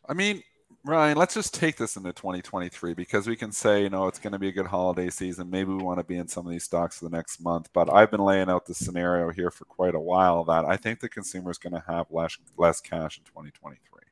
[0.08, 0.42] I mean,
[0.86, 4.34] Ryan, let's just take this into 2023 because we can say, you know, it's going
[4.34, 5.48] to be a good holiday season.
[5.48, 7.70] Maybe we want to be in some of these stocks for the next month.
[7.72, 11.00] But I've been laying out the scenario here for quite a while that I think
[11.00, 14.03] the consumer is going to have less less cash in 2023,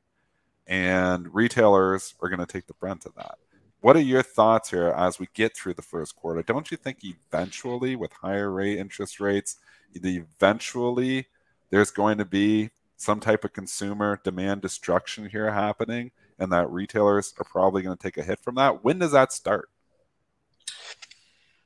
[0.67, 3.35] and retailers are going to take the brunt of that.
[3.81, 6.41] What are your thoughts here as we get through the first quarter?
[6.41, 9.57] Don't you think eventually, with higher rate interest rates,
[9.93, 11.27] eventually
[11.69, 17.33] there's going to be some type of consumer demand destruction here happening and that retailers
[17.37, 19.69] are probably going to take a hit from that when does that start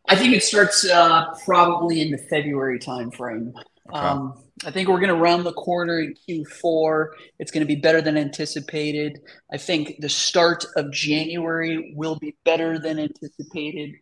[0.08, 3.54] i think it starts uh, probably in the february timeframe
[3.90, 4.00] okay.
[4.00, 4.34] um,
[4.66, 7.08] i think we're going to round the corner in q4
[7.40, 9.20] it's going to be better than anticipated
[9.52, 13.94] i think the start of january will be better than anticipated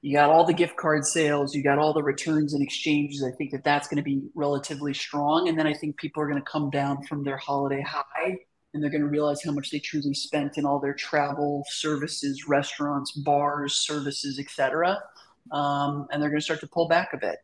[0.00, 3.24] you got all the gift card sales, you got all the returns and exchanges.
[3.24, 5.48] I think that that's going to be relatively strong.
[5.48, 8.38] And then I think people are going to come down from their holiday high
[8.72, 12.46] and they're going to realize how much they truly spent in all their travel, services,
[12.46, 15.02] restaurants, bars, services, etc.
[15.50, 17.38] Um, and they're going to start to pull back a bit.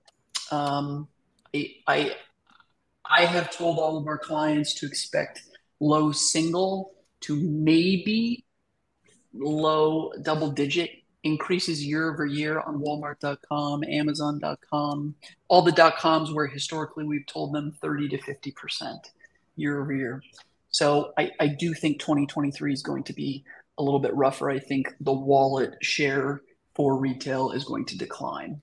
[0.52, 1.08] Um,
[1.54, 2.16] I,
[3.08, 5.42] I, have told all of our clients to expect
[5.80, 8.44] low single to maybe
[9.32, 10.90] low double digit
[11.22, 15.14] increases year over year on walmart.com amazon.com
[15.48, 18.96] all the dot coms where historically we've told them 30 to 50%
[19.56, 20.22] year over year.
[20.70, 23.44] So I, I do think 2023 is going to be
[23.78, 24.50] a little bit rougher.
[24.50, 26.42] I think the wallet share
[26.74, 28.60] for retail is going to decline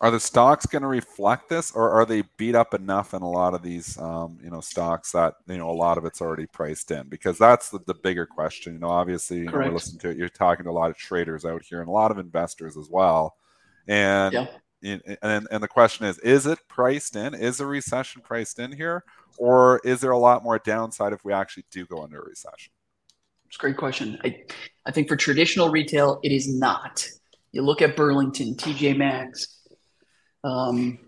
[0.00, 3.28] are the stocks going to reflect this, or are they beat up enough in a
[3.28, 6.46] lot of these, um, you know, stocks that you know a lot of it's already
[6.46, 7.08] priced in?
[7.08, 8.74] Because that's the, the bigger question.
[8.74, 10.16] You know, obviously, you know, we're listening to it.
[10.16, 12.88] You're talking to a lot of traders out here and a lot of investors as
[12.88, 13.34] well,
[13.88, 14.46] and yeah.
[14.82, 17.34] in, and and the question is: Is it priced in?
[17.34, 19.02] Is a recession priced in here,
[19.36, 22.72] or is there a lot more downside if we actually do go into a recession?
[23.48, 24.16] It's a great question.
[24.22, 24.44] I
[24.86, 27.04] I think for traditional retail, it is not.
[27.50, 29.57] You look at Burlington, TJ Maxx
[30.44, 30.98] um,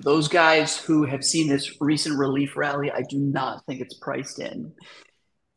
[0.00, 4.38] those guys who have seen this recent relief rally, I do not think it's priced
[4.38, 4.72] in.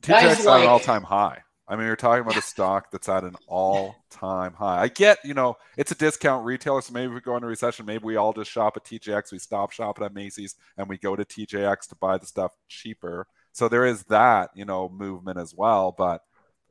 [0.03, 1.39] TJX like, at an all-time high.
[1.67, 4.81] I mean, you're talking about a stock that's at an all-time high.
[4.81, 7.85] I get, you know, it's a discount retailer, so maybe if we go into recession,
[7.85, 11.15] maybe we all just shop at TJX, we stop shopping at Macy's, and we go
[11.15, 13.27] to TJX to buy the stuff cheaper.
[13.53, 15.93] So there is that, you know, movement as well.
[15.95, 16.23] But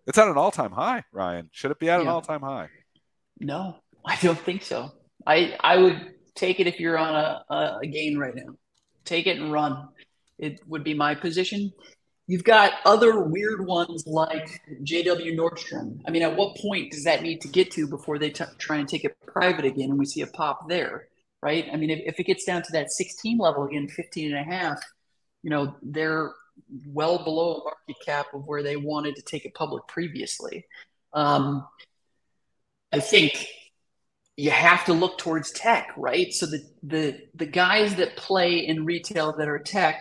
[0.06, 1.48] it's at an all-time high, Ryan.
[1.52, 2.02] Should it be at yeah.
[2.02, 2.68] an all-time high?
[3.38, 4.92] No, I don't think so.
[5.26, 8.54] I I would take it if you're on a, a gain right now.
[9.04, 9.88] Take it and run.
[10.38, 11.72] It would be my position.
[12.26, 16.00] You've got other weird ones like JW Nordstrom.
[16.06, 18.76] I mean, at what point does that need to get to before they t- try
[18.78, 21.08] and take it private again and we see a pop there,
[21.42, 21.66] right?
[21.72, 24.50] I mean, if, if it gets down to that 16 level again, 15 and a
[24.50, 24.80] half,
[25.42, 26.30] you know, they're
[26.86, 30.66] well below a market cap of where they wanted to take it public previously.
[31.12, 31.66] Um,
[32.92, 33.46] I think
[34.40, 36.32] you have to look towards tech, right?
[36.32, 40.00] So the the the guys that play in retail that are tech,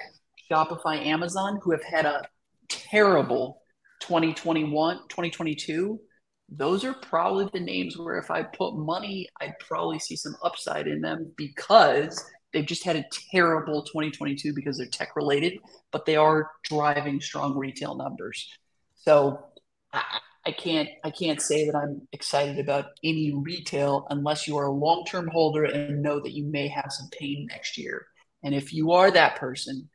[0.50, 2.22] Shopify, Amazon, who have had a
[2.70, 3.62] terrible
[4.00, 6.00] 2021, 2022,
[6.48, 10.88] those are probably the names where if I put money, I'd probably see some upside
[10.88, 12.24] in them because
[12.54, 15.60] they've just had a terrible 2022 because they're tech related,
[15.92, 18.48] but they are driving strong retail numbers.
[18.96, 19.44] So
[19.92, 24.68] I, I can't I can't say that I'm excited about any retail unless you are
[24.68, 28.08] a long term holder and know that you may have some pain next year.
[28.44, 29.90] And if you are that person,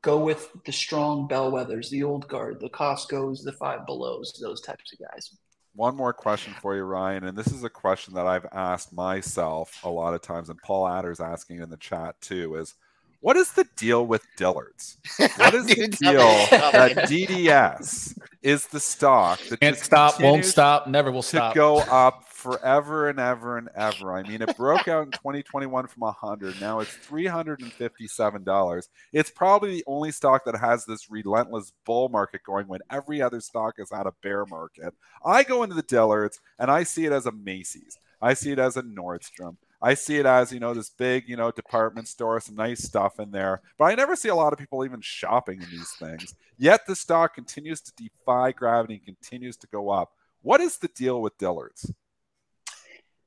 [0.00, 4.92] go with the strong bellwethers, the old guard, the Costco's, the five belows, those types
[4.92, 5.36] of guys.
[5.74, 9.82] One more question for you, Ryan, and this is a question that I've asked myself
[9.84, 12.56] a lot of times, and Paul Adder's asking in the chat too.
[12.56, 12.74] Is
[13.22, 14.98] what is the deal with Dillard's?
[15.36, 16.18] What is the deal
[16.50, 21.78] that DDS is the stock that can't stop, won't stop, never will stop to go
[21.78, 24.12] up forever and ever and ever?
[24.12, 26.60] I mean, it broke out in 2021 from 100.
[26.60, 28.88] Now it's 357 dollars.
[29.12, 33.40] It's probably the only stock that has this relentless bull market going when every other
[33.40, 34.94] stock is had a bear market.
[35.24, 37.98] I go into the Dillard's and I see it as a Macy's.
[38.20, 39.56] I see it as a Nordstrom.
[39.82, 43.18] I see it as, you know, this big, you know, department store, some nice stuff
[43.18, 43.60] in there.
[43.78, 46.34] But I never see a lot of people even shopping in these things.
[46.56, 50.12] Yet the stock continues to defy gravity and continues to go up.
[50.42, 51.92] What is the deal with Dillard's?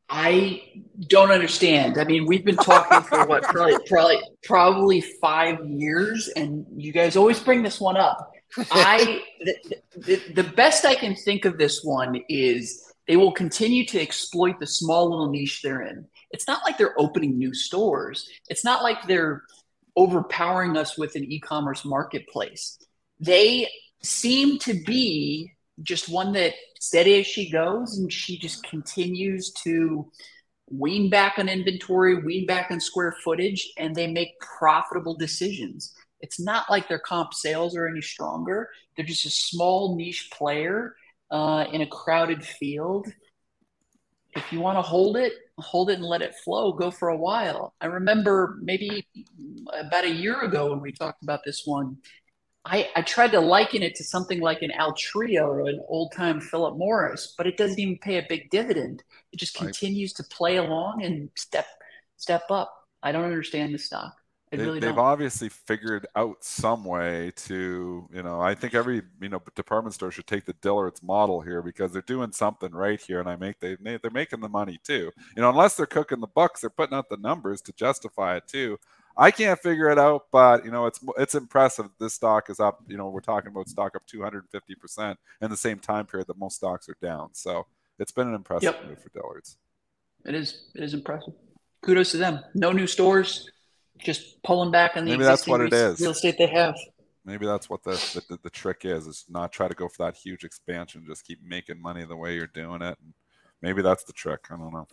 [0.09, 0.61] I
[1.07, 1.97] don't understand.
[1.97, 7.17] I mean, we've been talking for what probably probably probably five years, and you guys
[7.17, 8.31] always bring this one up.
[8.71, 13.85] I the, the, the best I can think of this one is they will continue
[13.87, 18.29] to exploit the small little niche they're in it's not like they're opening new stores.
[18.49, 19.43] It's not like they're
[19.95, 22.77] overpowering us with an e-commerce marketplace.
[23.19, 23.69] They
[24.03, 25.53] seem to be
[25.83, 30.09] just one that steady as she goes and she just continues to
[30.69, 35.93] wean back on inventory, wean back on square footage, and they make profitable decisions.
[36.21, 38.69] It's not like their comp sales are any stronger.
[38.95, 40.95] They're just a small niche player
[41.29, 43.07] uh, in a crowded field.
[44.35, 47.17] If you want to hold it, hold it and let it flow, go for a
[47.17, 47.73] while.
[47.79, 49.07] I remember maybe
[49.73, 51.97] about a year ago when we talked about this one,
[52.65, 56.41] I, I tried to liken it to something like an Altria or an old time
[56.41, 59.03] Philip Morris, but it doesn't even pay a big dividend.
[59.31, 61.67] It just continues to play along and step
[62.17, 62.73] step up.
[63.03, 64.15] I don't understand the stock.
[64.51, 64.99] They, really they've don't.
[64.99, 70.11] obviously figured out some way to, you know, I think every you know department store
[70.11, 73.59] should take the Dillard's model here because they're doing something right here, and I make
[73.59, 75.11] they they're making the money too.
[75.35, 78.47] You know, unless they're cooking the bucks, they're putting out the numbers to justify it
[78.47, 78.77] too.
[79.17, 81.87] I can't figure it out, but you know, it's it's impressive.
[81.99, 82.83] This stock is up.
[82.87, 86.37] You know, we're talking about stock up 250 percent in the same time period that
[86.37, 87.29] most stocks are down.
[87.33, 87.65] So
[87.97, 88.85] it's been an impressive Yep.
[88.85, 89.57] move for Dillard's.
[90.25, 90.69] It is.
[90.75, 91.33] It is impressive.
[91.81, 92.39] Kudos to them.
[92.55, 93.49] No new stores,
[93.99, 96.75] just pulling back on the Maybe that's what it real- estate they have.
[97.25, 100.05] Maybe that's what the, the, the, the trick is, is not try to go for
[100.05, 102.97] that huge expansion, just keep making money the way you're doing it.
[103.01, 103.13] And
[103.63, 104.41] maybe that's the trick.
[104.51, 104.87] I don't know.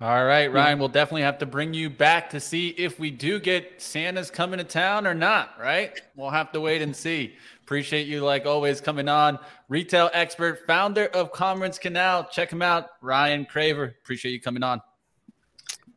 [0.00, 3.40] All right, Ryan, we'll definitely have to bring you back to see if we do
[3.40, 6.00] get Santa's coming to town or not, right?
[6.14, 7.34] We'll have to wait and see.
[7.62, 9.38] Appreciate you, like always, coming on.
[9.68, 12.28] Retail expert, founder of Commerce Canal.
[12.30, 13.90] Check him out, Ryan Craver.
[14.02, 14.80] Appreciate you coming on.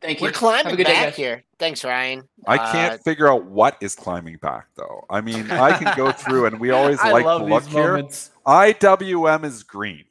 [0.00, 0.26] Thank you.
[0.26, 1.16] We're climbing Have a good day, back guys.
[1.16, 1.44] here.
[1.58, 2.28] Thanks, Ryan.
[2.46, 5.04] I Uh, can't figure out what is climbing back though.
[5.10, 7.64] I mean, I can go through and we always I like love to these look
[7.66, 7.88] here.
[7.92, 8.30] moments.
[8.46, 10.04] IWM is green.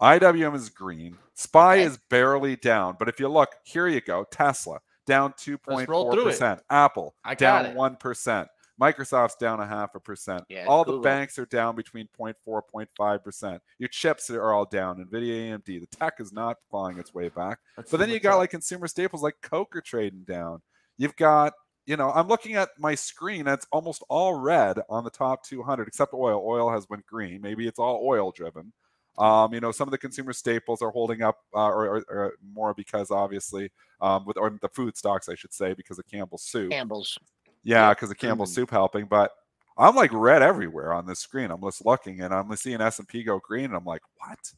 [0.00, 1.16] IWM is green.
[1.34, 1.82] SPY Okay.
[1.84, 2.96] is barely down.
[2.98, 4.24] But if you look, here you go.
[4.30, 6.60] Tesla down 2.4%.
[6.70, 7.76] Apple I got down it.
[7.76, 8.46] 1%.
[8.80, 10.44] Microsoft's down a half a percent.
[10.48, 13.60] Yeah, all the banks are down between 0.4, 0.5%.
[13.78, 15.04] Your chips are all down.
[15.04, 15.64] NVIDIA, AMD.
[15.66, 17.58] The tech is not clawing its way back.
[17.76, 20.62] Let's But then you got like consumer staples like Coke are trading down.
[20.96, 21.52] You've got,
[21.86, 23.46] you know, I'm looking at my screen.
[23.46, 26.42] It's almost all red on the top 200, except oil.
[26.44, 27.42] Oil has went green.
[27.42, 28.72] Maybe it's all oil driven.
[29.18, 32.32] Um, you know, some of the consumer staples are holding up, uh, or, or, or
[32.54, 33.70] more because obviously,
[34.00, 36.70] um, with or the food stocks, I should say, because of Campbell's soup.
[36.70, 37.18] Campbell's.
[37.62, 38.54] Yeah, because of Campbell's Mm.
[38.54, 39.06] soup helping.
[39.06, 39.32] But
[39.76, 41.50] I'm like red everywhere on this screen.
[41.50, 44.52] I'm just looking and I'm seeing S and P go green, and I'm like, what?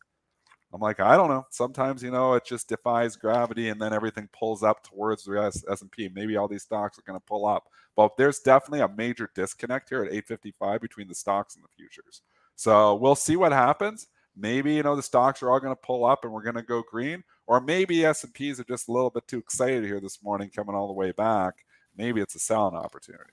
[0.75, 1.47] I'm like, I don't know.
[1.51, 5.39] Sometimes you know it just defies gravity, and then everything pulls up towards the
[5.69, 6.09] S and P.
[6.09, 9.91] Maybe all these stocks are going to pull up, but there's definitely a major disconnect
[9.91, 12.23] here at 855 between the stocks and the futures.
[12.57, 14.07] So we'll see what happens.
[14.35, 16.63] Maybe you know the stocks are all going to pull up and we're going to
[16.63, 20.01] go green, or maybe S and P's are just a little bit too excited here
[20.01, 21.67] this morning, coming all the way back.
[21.97, 23.25] Maybe it's a selling opportunity.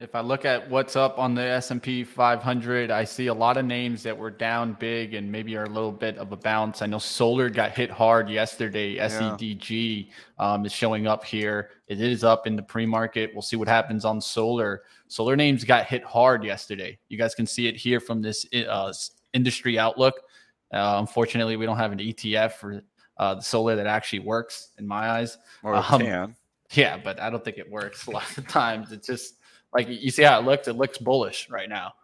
[0.00, 3.64] If I look at what's up on the S&P 500, I see a lot of
[3.64, 6.82] names that were down big and maybe are a little bit of a bounce.
[6.82, 8.96] I know solar got hit hard yesterday.
[8.98, 11.70] SEDG um, is showing up here.
[11.88, 13.30] It is up in the pre-market.
[13.32, 14.82] We'll see what happens on solar.
[15.08, 16.96] Solar names got hit hard yesterday.
[17.08, 18.92] You guys can see it here from this uh,
[19.32, 20.14] industry outlook.
[20.72, 22.82] Uh, unfortunately, we don't have an ETF for
[23.16, 25.38] uh, the solar that actually works in my eyes.
[25.64, 26.36] Or Um, can.
[26.72, 28.92] Yeah, but I don't think it works a lot of times.
[28.92, 29.36] It's just
[29.72, 30.68] like you see how it looks.
[30.68, 31.94] It looks bullish right now.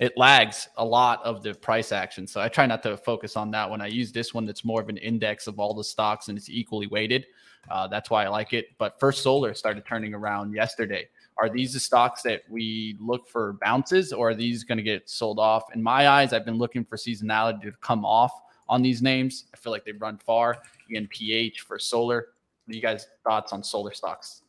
[0.00, 2.26] it lags a lot of the price action.
[2.26, 4.80] So I try not to focus on that when I use this one that's more
[4.80, 7.26] of an index of all the stocks and it's equally weighted.
[7.70, 8.68] Uh, that's why I like it.
[8.78, 11.08] But First Solar started turning around yesterday.
[11.38, 15.08] Are these the stocks that we look for bounces or are these going to get
[15.08, 15.64] sold off?
[15.74, 18.32] In my eyes, I've been looking for seasonality to come off
[18.68, 19.44] on these names.
[19.54, 20.58] I feel like they've run far.
[20.88, 22.28] Again, PH for solar.
[22.72, 24.42] You guys' thoughts on solar stocks?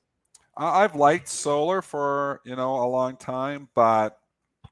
[0.55, 4.19] I've liked solar for you know a long time, but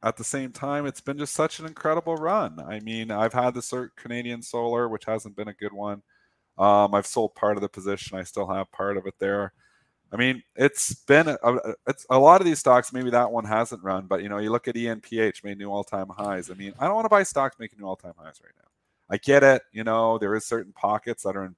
[0.04, 2.60] at the same time, it's been just such an incredible run.
[2.60, 6.02] I mean, I've had the Canadian Solar, which hasn't been a good one.
[6.58, 8.18] Um, I've sold part of the position.
[8.18, 9.54] I still have part of it there.
[10.12, 11.38] I mean, it's been a,
[11.88, 12.92] it's a lot of these stocks.
[12.92, 16.10] Maybe that one hasn't run, but you know, you look at ENPH made new all-time
[16.10, 16.52] highs.
[16.52, 18.68] I mean, I don't want to buy stocks making new all-time highs right now.
[19.10, 19.62] I get it.
[19.72, 21.56] You know, there is certain pockets that are in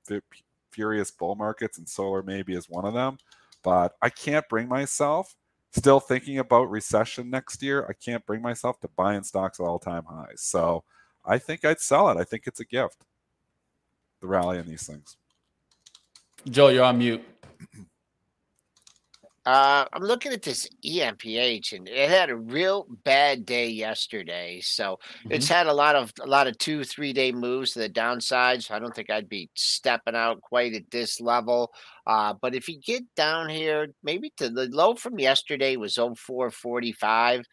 [0.73, 3.17] furious bull markets, and solar maybe is one of them.
[3.63, 5.35] But I can't bring myself.
[5.71, 7.85] Still thinking about recession next year.
[7.89, 10.41] I can't bring myself to buying stocks at all-time highs.
[10.41, 10.83] So
[11.25, 12.17] I think I'd sell it.
[12.17, 13.05] I think it's a gift.
[14.21, 15.17] The rally in these things.
[16.49, 17.23] Joe, you're on mute.
[19.45, 24.61] Uh, I'm looking at this ENPH, and it had a real bad day yesterday.
[24.61, 25.33] So mm-hmm.
[25.33, 28.63] it's had a lot of a lot of two, three day moves to the downside.
[28.63, 31.73] So I don't think I'd be stepping out quite at this level.
[32.07, 37.45] Uh, but if you get down here, maybe to the low from yesterday was 0445.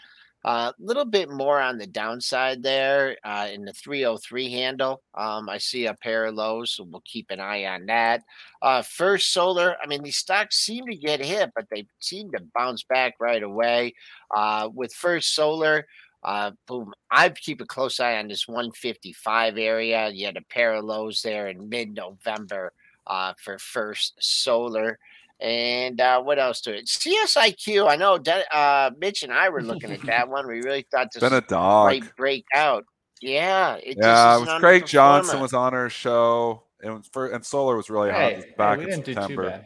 [0.42, 5.02] A uh, little bit more on the downside there uh, in the 303 handle.
[5.14, 8.22] Um, I see a pair of lows, so we'll keep an eye on that.
[8.62, 12.42] Uh, first solar, I mean, these stocks seem to get hit, but they seem to
[12.54, 13.92] bounce back right away.
[14.34, 15.86] Uh, with first solar,
[16.22, 20.08] uh, boom, I keep a close eye on this 155 area.
[20.08, 22.72] You had a pair of lows there in mid November
[23.06, 24.98] uh, for first solar.
[25.40, 26.86] And uh, what else to it?
[26.86, 27.88] CSIQ.
[27.88, 28.16] I know
[28.52, 30.46] uh, Mitch and I were looking at that one.
[30.46, 32.84] We really thought this been a dog might break out.
[33.20, 34.36] Yeah, it yeah.
[34.36, 36.64] It was Craig Johnson was on our show.
[36.82, 39.64] It was for, and Solar was really hey, hot back hey, in September.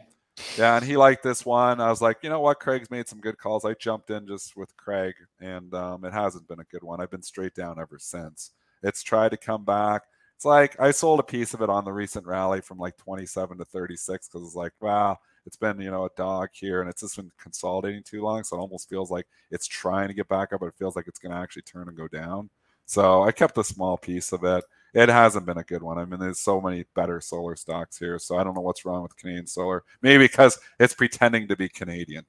[0.57, 1.79] Yeah, and he liked this one.
[1.79, 2.59] I was like, you know what?
[2.59, 3.63] Craig's made some good calls.
[3.63, 6.99] I jumped in just with Craig, and um, it hasn't been a good one.
[6.99, 8.51] I've been straight down ever since.
[8.83, 10.01] It's tried to come back.
[10.35, 13.57] It's like I sold a piece of it on the recent rally from like 27
[13.57, 17.01] to 36 because it's like, wow, it's been you know a dog here and it's
[17.01, 20.53] just been consolidating too long so it almost feels like it's trying to get back
[20.53, 22.49] up but it feels like it's going to actually turn and go down.
[22.85, 24.63] So i kept a small piece of it.
[24.93, 25.97] It hasn't been a good one.
[25.97, 29.03] I mean there's so many better solar stocks here so i don't know what's wrong
[29.03, 29.83] with canadian solar.
[30.01, 32.25] Maybe because it's pretending to be canadian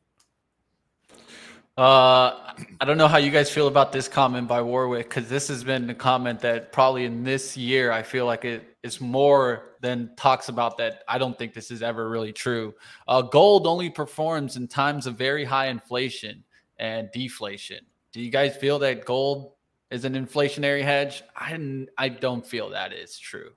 [1.78, 5.48] uh, I don't know how you guys feel about this comment by Warwick because this
[5.48, 9.76] has been a comment that probably in this year I feel like it is more
[9.82, 11.02] than talks about that.
[11.06, 12.74] I don't think this is ever really true.
[13.06, 16.42] Uh, gold only performs in times of very high inflation
[16.78, 17.84] and deflation.
[18.10, 19.52] Do you guys feel that gold
[19.90, 21.22] is an inflationary hedge?
[21.36, 23.50] I I don't feel that is true.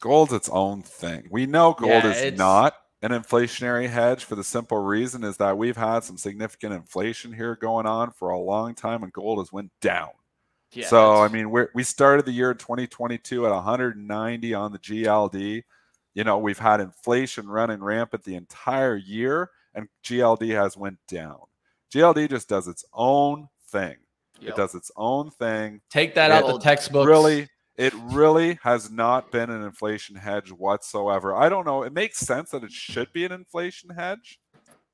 [0.00, 1.28] Gold's its own thing.
[1.30, 2.74] We know gold yeah, is not
[3.06, 7.54] an inflationary hedge for the simple reason is that we've had some significant inflation here
[7.54, 10.10] going on for a long time and gold has went down.
[10.72, 15.62] Yeah, so I mean we we started the year 2022 at 190 on the GLD.
[16.14, 21.40] You know, we've had inflation running rampant the entire year and GLD has went down.
[21.94, 23.96] GLD just does its own thing.
[24.40, 24.50] Yep.
[24.50, 25.80] It does its own thing.
[25.90, 27.06] Take that it out the textbook.
[27.06, 31.34] Really it really has not been an inflation hedge whatsoever.
[31.34, 31.82] I don't know.
[31.82, 34.40] It makes sense that it should be an inflation hedge,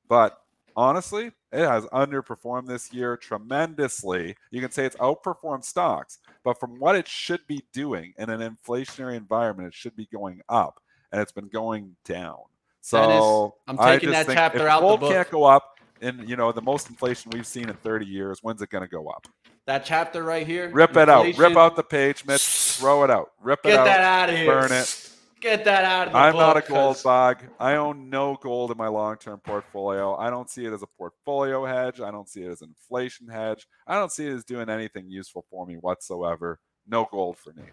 [0.09, 0.37] but
[0.75, 4.35] honestly, it has underperformed this year tremendously.
[4.51, 8.41] You can say it's outperformed stocks, but from what it should be doing in an
[8.41, 10.81] inflationary environment, it should be going up,
[11.11, 12.39] and it's been going down.
[12.81, 14.81] So Dennis, I'm taking that chapter out.
[14.81, 15.13] Gold the book.
[15.13, 18.39] can't go up in you know the most inflation we've seen in 30 years.
[18.41, 19.25] When's it going to go up?
[19.65, 20.69] That chapter right here.
[20.69, 21.09] Rip inflation.
[21.09, 21.37] it out.
[21.37, 22.41] Rip out the page, Mitch.
[22.43, 23.31] Throw it out.
[23.41, 23.85] Rip Get it out.
[23.85, 24.45] Get that out of here.
[24.47, 25.09] Burn it.
[25.39, 27.43] Get that out of I'm book, not a gold bug.
[27.59, 30.15] I own no gold in my long-term portfolio.
[30.15, 31.99] I don't see it as a portfolio hedge.
[31.99, 33.67] I don't see it as an inflation hedge.
[33.85, 36.59] I don't see it as doing anything useful for me whatsoever.
[36.87, 37.63] No gold for me.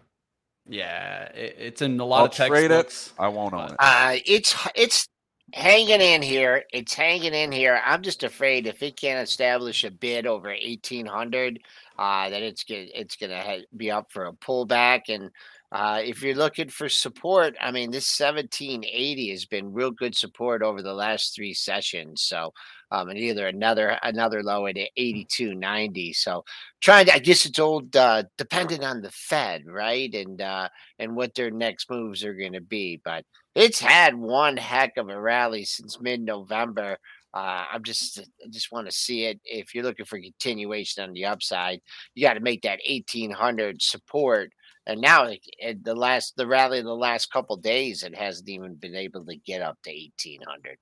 [0.68, 2.50] Yeah, it's in a lot I'll of textbooks.
[2.50, 3.12] Trade it.
[3.18, 3.76] I won't own it.
[3.78, 5.08] Uh, it's it's
[5.52, 6.64] hanging in here.
[6.72, 7.80] It's hanging in here.
[7.84, 11.60] I'm just afraid if it can't establish a bid over 1800,
[11.98, 15.02] uh, that it's gonna it's gonna be up for a pullback.
[15.08, 15.30] And
[15.72, 20.62] uh, if you're looking for support, I mean, this 1780 has been real good support
[20.62, 22.22] over the last three sessions.
[22.22, 22.52] So,
[22.90, 26.16] um, and either another another low at 82.90.
[26.16, 26.44] So,
[26.80, 30.12] trying to, I guess it's old uh, dependent on the Fed, right?
[30.12, 33.00] And uh, and what their next moves are going to be.
[33.04, 33.24] But
[33.60, 36.96] it's had one heck of a rally since mid November.
[37.34, 39.38] Uh, I'm just I just want to see it.
[39.44, 41.80] If you're looking for continuation on the upside,
[42.14, 44.50] you got to make that 1800 support.
[44.86, 49.26] And now the last the rally the last couple days, it hasn't even been able
[49.26, 50.78] to get up to 1800.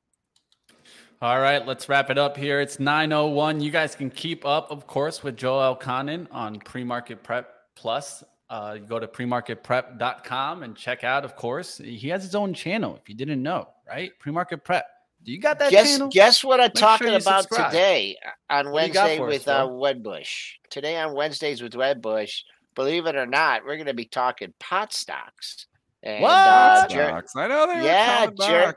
[1.21, 2.61] All right, let's wrap it up here.
[2.61, 3.61] It's 901.
[3.61, 8.23] You guys can keep up, of course, with Joel Elconin on Pre-Market Prep Plus.
[8.51, 11.79] Uh, you go to premarketprep.com and check out, of course.
[11.79, 14.13] He has his own channel, if you didn't know, right?
[14.19, 14.87] Pre-Market Prep.
[15.23, 16.09] Do you got that guess, channel?
[16.09, 17.71] Guess what I'm Make talking sure about subscribe.
[17.71, 20.53] today uh, on what Wednesday with us, uh, Wedbush.
[20.71, 22.43] Today on Wednesdays with Wedbush,
[22.75, 25.67] believe it or not, we're going to be talking pot stocks.
[26.03, 26.33] And, what?
[26.33, 28.77] Uh, Jer- I know they yeah, Jer-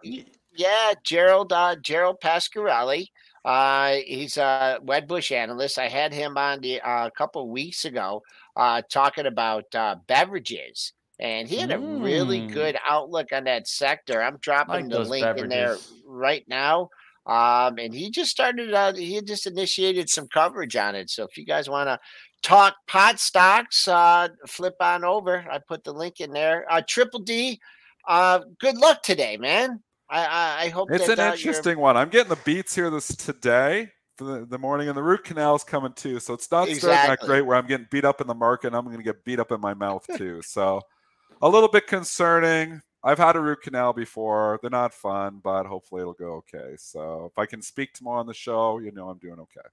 [0.53, 3.07] yeah, Gerald uh, Gerald Pascarelli.
[3.45, 5.80] Uh, he's a Wedbush analyst.
[5.80, 8.22] I had him on the, uh, a couple weeks ago
[8.56, 11.76] uh, talking about uh, beverages, and he had mm.
[11.76, 12.54] a really mm.
[12.54, 14.22] good outlook on that sector.
[14.22, 15.43] I'm dropping like the link beverages.
[15.43, 16.89] in there right now.
[17.26, 21.10] Um, and he just started, uh, he just initiated some coverage on it.
[21.10, 21.99] So if you guys want to
[22.41, 25.45] talk pot stocks, uh, flip on over.
[25.49, 26.66] I put the link in there.
[26.68, 27.60] Uh, Triple D,
[28.08, 29.82] uh, good luck today, man.
[30.10, 31.95] I, I, I hope it's that, an uh, interesting one.
[31.95, 35.64] I'm getting the beats here this today the, the morning, and the root canal is
[35.64, 36.20] coming too.
[36.20, 36.80] So it's not exactly.
[36.80, 38.68] starting that great where I'm getting beat up in the market.
[38.68, 40.41] and I'm going to get beat up in my mouth too.
[40.41, 40.82] so
[41.41, 42.82] a little bit concerning.
[43.03, 44.59] I've had a root canal before.
[44.62, 46.76] They're not fun, but hopefully it'll go okay.
[46.78, 49.68] So if I can speak tomorrow on the show, you know I'm doing okay.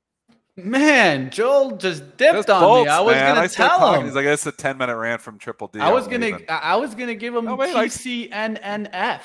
[0.57, 2.91] Man, Joel just dipped just on bolts, me.
[2.91, 3.34] I was man.
[3.34, 4.01] gonna I tell talking.
[4.01, 4.07] him.
[4.07, 6.47] He's like, "It's a ten minute rant from Triple D." I was gonna, leaving.
[6.49, 9.20] I was gonna give him oh, wait, TCNNF.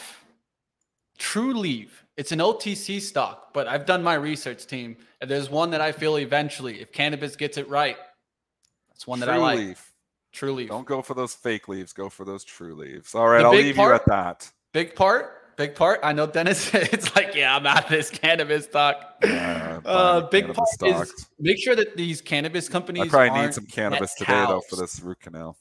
[1.17, 2.02] Trulieve.
[2.15, 4.97] It's an OTC stock, but I've done my research team.
[5.19, 7.97] And there's one that I feel eventually, if cannabis gets it right,
[8.89, 9.57] that's one that True I like.
[9.57, 9.93] Leaf.
[10.33, 10.69] Trulieve.
[10.69, 11.93] Don't go for those fake leaves.
[11.93, 13.13] Go for those true leaves.
[13.13, 14.51] All right, the I'll leave part, you at that.
[14.73, 15.55] Big part.
[15.57, 15.99] Big part.
[16.01, 16.73] I know Dennis.
[16.73, 19.15] It's like, yeah, I'm out of this cannabis stock.
[19.23, 21.11] Yeah, uh, big part stocks.
[21.11, 23.03] is make sure that these cannabis companies.
[23.03, 25.57] I probably need some cannabis today though for this root canal.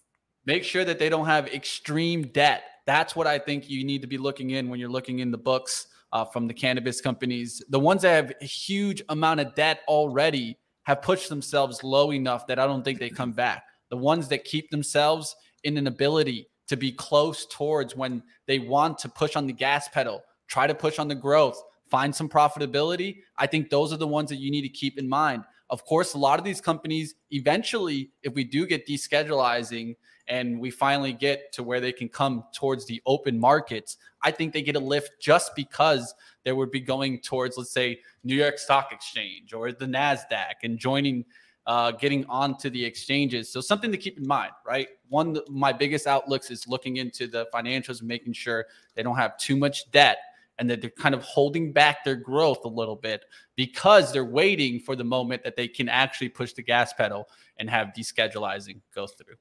[0.47, 2.65] Make sure that they don't have extreme debt.
[2.87, 5.39] That's what I think you need to be looking in when you're looking in the
[5.39, 7.63] books uh, from the cannabis companies.
[7.71, 12.47] The ones that have a huge amount of debt already have pushed themselves low enough
[12.47, 13.65] that I don't think they come back.
[13.91, 15.35] The ones that keep themselves
[15.65, 19.89] in an ability to be close towards when they want to push on the gas
[19.89, 23.19] pedal, try to push on the growth, find some profitability.
[23.37, 25.45] I think those are the ones that you need to keep in mind.
[25.71, 29.97] Of course, a lot of these companies eventually, if we do get deschedulizing
[30.33, 34.55] and we finally get to where they can come towards the open markets, I think
[34.55, 38.59] they get a lift just because they would be going towards, let's say, New York
[38.59, 41.27] Stock Exchange or the NASDAQ and joining,
[41.67, 43.53] uh, getting onto the exchanges.
[43.53, 44.89] So, something to keep in mind, right?
[45.11, 48.65] One, of my biggest outlooks is looking into the financials and making sure
[48.95, 50.17] they don't have too much debt
[50.59, 54.81] and that they're kind of holding back their growth a little bit because they're waiting
[54.81, 57.29] for the moment that they can actually push the gas pedal
[57.59, 59.37] and have deschedulizing go through.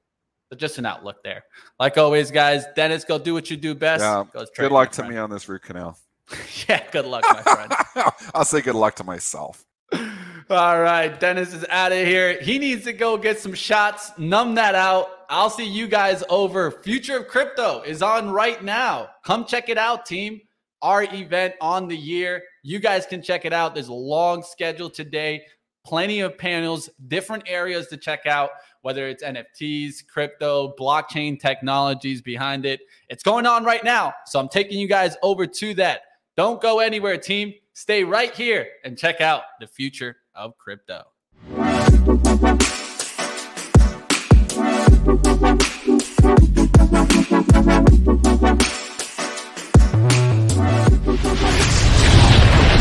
[0.52, 1.44] So just an outlook there.
[1.80, 4.02] Like always, guys, Dennis, go do what you do best.
[4.02, 4.24] Yeah.
[4.58, 5.96] Good luck to me on this root canal.
[6.68, 7.72] yeah, good luck, my friend.
[8.34, 9.64] I'll say good luck to myself.
[10.50, 12.38] All right, Dennis is out of here.
[12.42, 15.24] He needs to go get some shots, numb that out.
[15.30, 16.70] I'll see you guys over.
[16.70, 19.08] Future of Crypto is on right now.
[19.24, 20.38] Come check it out, team.
[20.82, 22.42] Our event on the year.
[22.62, 23.72] You guys can check it out.
[23.72, 25.46] There's a long schedule today,
[25.82, 28.50] plenty of panels, different areas to check out
[28.82, 32.80] whether it's NFTs, crypto, blockchain technologies behind it.
[33.08, 34.12] It's going on right now.
[34.26, 36.02] So I'm taking you guys over to that.
[36.36, 37.54] Don't go anywhere, team.
[37.72, 41.04] Stay right here and check out the future of crypto.